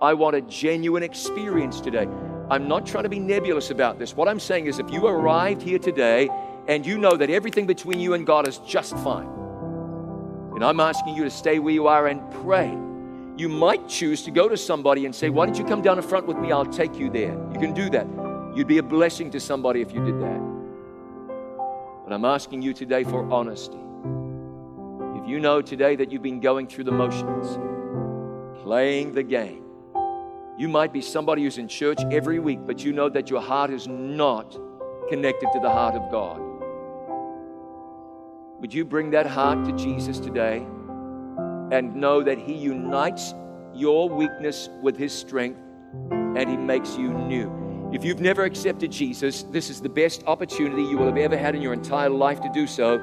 [0.00, 2.08] I want a genuine experience today.
[2.50, 4.14] I'm not trying to be nebulous about this.
[4.14, 6.28] What I'm saying is, if you arrived here today
[6.66, 9.28] and you know that everything between you and God is just fine,
[10.54, 12.68] and I'm asking you to stay where you are and pray.
[13.36, 16.02] You might choose to go to somebody and say, Why don't you come down the
[16.02, 16.50] front with me?
[16.50, 17.32] I'll take you there.
[17.52, 18.06] You can do that.
[18.54, 20.40] You'd be a blessing to somebody if you did that.
[22.04, 23.78] But I'm asking you today for honesty.
[25.28, 27.58] You know today that you've been going through the motions,
[28.62, 29.62] playing the game,
[30.56, 33.70] you might be somebody who's in church every week, but you know that your heart
[33.70, 34.58] is not
[35.10, 36.40] connected to the heart of God.
[38.58, 40.66] Would you bring that heart to Jesus today
[41.72, 43.34] and know that He unites
[43.74, 45.60] your weakness with His strength
[46.10, 47.90] and He makes you new?
[47.92, 51.54] If you've never accepted Jesus, this is the best opportunity you will have ever had
[51.54, 52.98] in your entire life to do so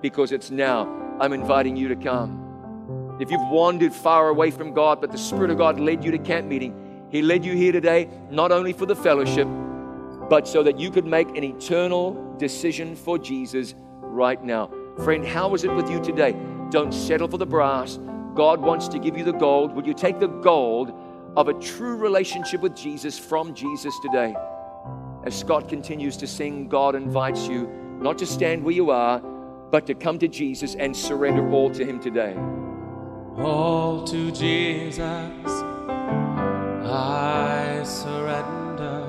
[0.00, 1.05] because it's now.
[1.20, 3.16] I'm inviting you to come.
[3.20, 6.18] If you've wandered far away from God, but the Spirit of God led you to
[6.18, 9.48] camp meeting, He led you here today not only for the fellowship,
[10.28, 14.70] but so that you could make an eternal decision for Jesus right now.
[15.04, 16.36] Friend, how is it with you today?
[16.70, 17.98] Don't settle for the brass.
[18.34, 19.72] God wants to give you the gold.
[19.72, 20.92] Will you take the gold
[21.36, 24.34] of a true relationship with Jesus from Jesus today?
[25.24, 27.66] As Scott continues to sing, God invites you
[28.00, 29.22] not to stand where you are,
[29.70, 32.34] but to come to Jesus and surrender all to Him today.
[33.38, 35.50] All to Jesus
[36.88, 39.04] I surrender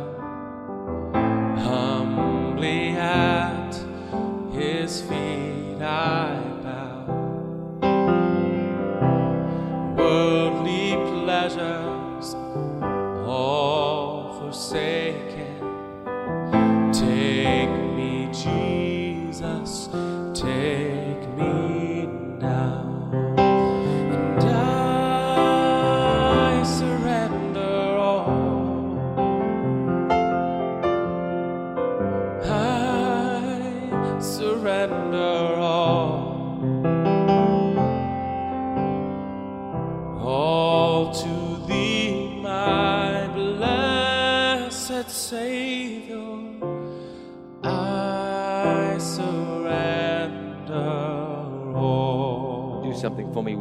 [1.57, 3.73] humbly at
[4.51, 5.81] His feet.
[5.81, 6.46] I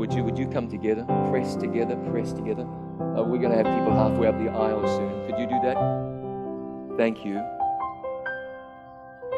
[0.07, 0.23] would you?
[0.23, 1.05] Would you come together?
[1.31, 2.63] Press together, press together.
[2.63, 5.27] Uh, we're going to have people halfway up the aisle soon.
[5.27, 6.97] Could you do that?
[6.97, 7.39] Thank you.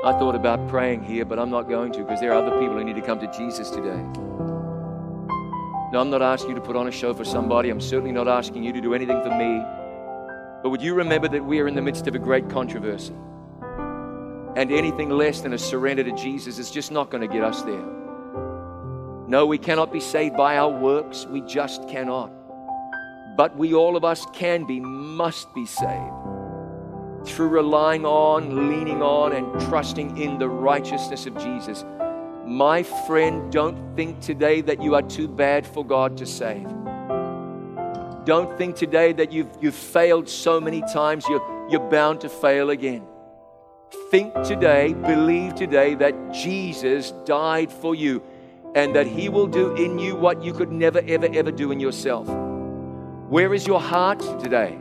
[0.04, 2.76] I thought about praying here, but I'm not going to because there are other people
[2.76, 3.96] who need to come to Jesus today.
[5.90, 7.70] No, I'm not asking you to put on a show for somebody.
[7.70, 9.62] I'm certainly not asking you to do anything for me.
[10.62, 13.14] But would you remember that we are in the midst of a great controversy?
[14.56, 17.62] And anything less than a surrender to Jesus is just not going to get us
[17.62, 17.97] there.
[19.28, 21.26] No, we cannot be saved by our works.
[21.26, 22.32] We just cannot.
[23.36, 26.14] But we, all of us, can be, must be saved
[27.26, 31.84] through relying on, leaning on, and trusting in the righteousness of Jesus.
[32.46, 36.66] My friend, don't think today that you are too bad for God to save.
[38.24, 42.70] Don't think today that you've, you've failed so many times, you're, you're bound to fail
[42.70, 43.06] again.
[44.10, 48.22] Think today, believe today that Jesus died for you
[48.78, 51.80] and that He will do in you what you could never, ever, ever do in
[51.80, 52.28] yourself.
[53.28, 54.78] Where is your heart today?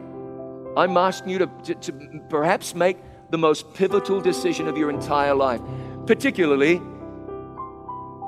[0.78, 3.00] I'm asking you to, to, to perhaps make
[3.32, 5.62] the most pivotal decision of your entire life,
[6.06, 6.80] particularly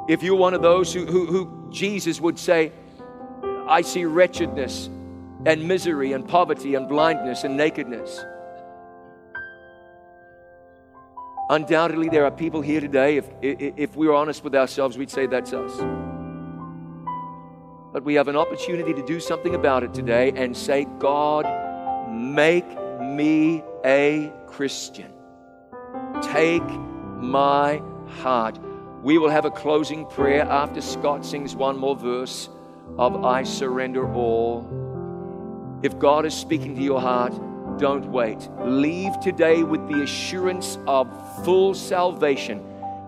[0.07, 2.71] if you're one of those who, who, who Jesus would say,
[3.67, 4.89] I see wretchedness
[5.45, 8.25] and misery and poverty and blindness and nakedness.
[11.51, 15.25] Undoubtedly, there are people here today, if, if, we were honest with ourselves, we'd say
[15.25, 15.75] that's us.
[17.91, 21.47] But we have an opportunity to do something about it today and say, God,
[22.11, 22.67] make
[23.01, 25.11] me a Christian.
[26.21, 26.69] Take
[27.17, 27.81] my
[28.21, 28.59] heart.
[29.01, 32.47] We will have a closing prayer after Scott sings one more verse
[32.99, 35.79] of I surrender all.
[35.81, 37.33] If God is speaking to your heart,
[37.79, 38.49] don't wait.
[38.59, 41.07] Leave today with the assurance of
[41.43, 42.63] full salvation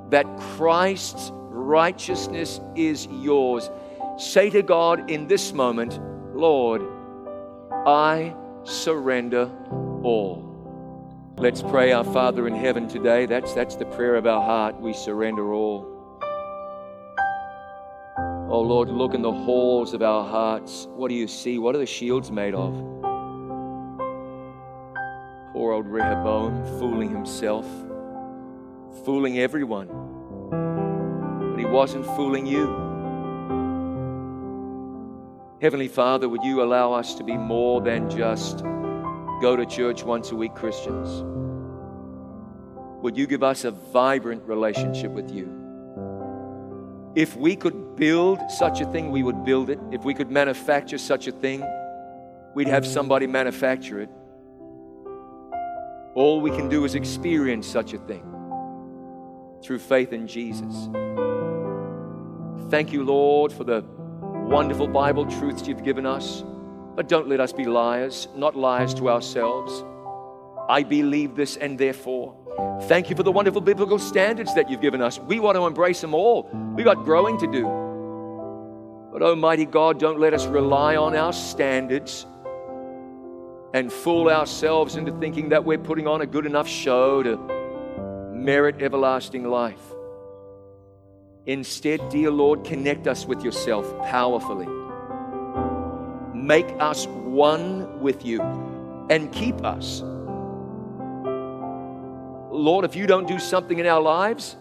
[0.10, 3.70] that Christ's righteousness is yours.
[4.18, 6.00] Say to God in this moment,
[6.36, 6.82] Lord,
[7.86, 9.52] I surrender
[10.04, 10.48] all.
[11.38, 13.26] Let's pray our Father in heaven today.
[13.26, 14.80] That's, that's the prayer of our heart.
[14.80, 15.88] We surrender all.
[18.50, 20.88] Oh Lord, look in the halls of our hearts.
[20.92, 21.58] What do you see?
[21.58, 23.01] What are the shields made of?
[25.62, 27.68] Poor old Rehoboam fooling himself,
[29.06, 29.90] fooling everyone.
[31.52, 32.66] But he wasn't fooling you.
[35.62, 38.64] Heavenly Father, would you allow us to be more than just
[39.40, 41.22] go to church once a week Christians?
[43.04, 45.48] Would you give us a vibrant relationship with you?
[47.14, 49.78] If we could build such a thing, we would build it.
[49.92, 51.64] If we could manufacture such a thing,
[52.56, 54.10] we'd have somebody manufacture it.
[56.14, 58.24] All we can do is experience such a thing
[59.64, 60.90] through faith in Jesus.
[62.70, 63.84] Thank you, Lord, for the
[64.22, 66.44] wonderful Bible truths you've given us.
[66.96, 69.86] But don't let us be liars, not liars to ourselves.
[70.68, 72.36] I believe this and therefore.
[72.84, 75.18] Thank you for the wonderful biblical standards that you've given us.
[75.20, 76.50] We want to embrace them all.
[76.76, 77.64] We've got growing to do.
[79.14, 82.26] But Almighty God, don't let us rely on our standards
[83.74, 87.38] and fool ourselves into thinking that we're putting on a good enough show to
[88.34, 89.82] merit everlasting life.
[91.46, 94.68] Instead, dear Lord, connect us with yourself powerfully.
[96.34, 98.42] Make us one with you
[99.10, 100.02] and keep us.
[102.52, 104.58] Lord, if you don't do something in our lives,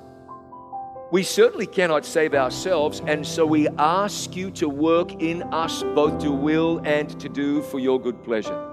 [1.11, 6.21] we certainly cannot save ourselves, and so we ask you to work in us both
[6.23, 8.70] to will and to do for your good pleasure.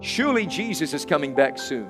[0.00, 1.88] Surely Jesus is coming back soon.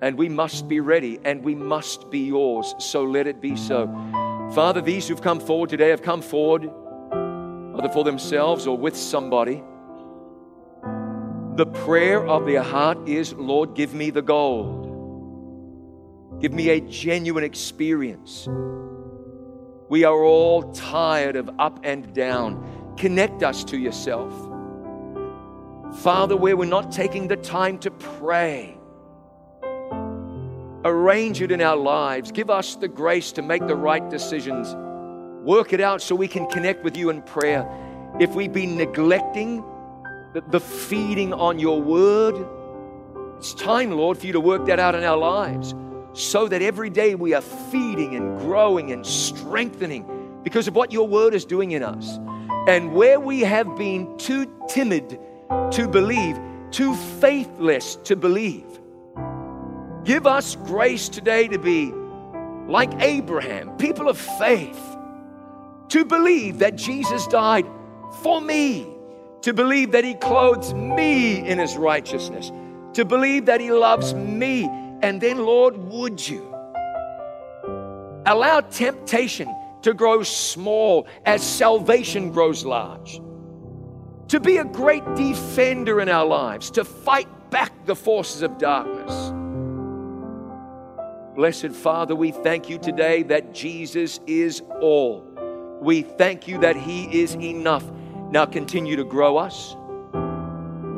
[0.00, 2.74] And we must be ready and we must be yours.
[2.78, 3.86] So let it be so.
[4.54, 9.62] Father, these who've come forward today have come forward, either for themselves or with somebody.
[11.56, 14.86] The prayer of their heart is Lord, give me the gold.
[16.40, 18.48] Give me a genuine experience.
[19.88, 22.94] We are all tired of up and down.
[22.96, 24.32] Connect us to yourself.
[25.96, 28.78] Father, where we're not taking the time to pray,
[30.84, 32.30] Arrange it in our lives.
[32.30, 34.74] Give us the grace to make the right decisions.
[35.44, 37.68] Work it out so we can connect with you in prayer.
[38.20, 39.64] If we've been neglecting
[40.50, 42.46] the, feeding on your word,
[43.36, 45.74] it's time, Lord, for you to work that out in our lives
[46.12, 51.08] so that every day we are feeding and growing and strengthening because of what your
[51.08, 52.18] word is doing in us.
[52.68, 55.18] And where we have been too timid
[55.72, 56.38] to believe,
[56.70, 58.78] too faithless to believe,
[60.08, 61.92] Give us grace today to be
[62.66, 64.80] like Abraham, people of faith,
[65.90, 67.66] to believe that Jesus died
[68.22, 68.86] for me,
[69.42, 72.50] to believe that he clothes me in his righteousness,
[72.94, 74.64] to believe that he loves me.
[75.02, 76.54] And then, Lord, would you
[78.24, 83.20] allow temptation to grow small as salvation grows large?
[84.28, 89.32] To be a great defender in our lives, to fight back the forces of darkness
[91.38, 95.24] Blessed Father, we thank you today that Jesus is all.
[95.80, 97.84] We thank you that He is enough.
[98.32, 99.76] Now continue to grow us.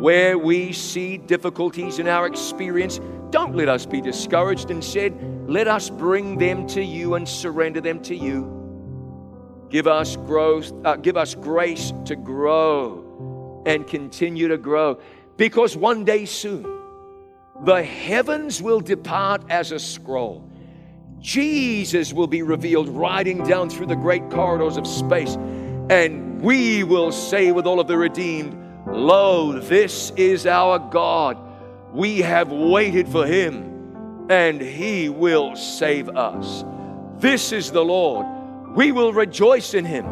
[0.00, 4.70] Where we see difficulties in our experience, don't let us be discouraged.
[4.70, 9.66] Instead, let us bring them to you and surrender them to you.
[9.68, 12.99] Give us growth, uh, give us grace to grow
[13.66, 15.00] and continue to grow.
[15.36, 16.66] Because one day soon,
[17.64, 20.48] the heavens will depart as a scroll.
[21.18, 25.36] Jesus will be revealed riding down through the great corridors of space.
[25.90, 28.56] And we will say with all of the redeemed,
[28.86, 31.36] Lo, this is our God.
[31.92, 36.64] We have waited for him, and he will save us.
[37.18, 38.26] This is the Lord.
[38.74, 40.06] We will rejoice in him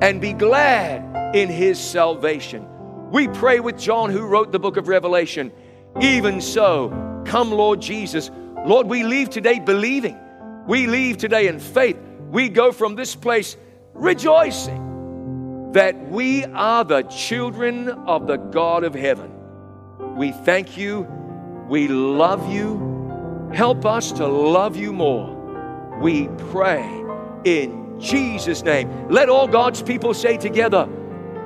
[0.00, 2.66] and be glad in his salvation.
[3.14, 5.52] We pray with John, who wrote the book of Revelation.
[6.00, 8.28] Even so, come, Lord Jesus.
[8.66, 10.18] Lord, we leave today believing.
[10.66, 11.96] We leave today in faith.
[12.32, 13.56] We go from this place
[13.92, 19.30] rejoicing that we are the children of the God of heaven.
[20.16, 21.02] We thank you.
[21.68, 23.48] We love you.
[23.54, 26.00] Help us to love you more.
[26.00, 26.82] We pray
[27.44, 29.08] in Jesus' name.
[29.08, 30.88] Let all God's people say together,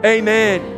[0.02, 0.77] Amen.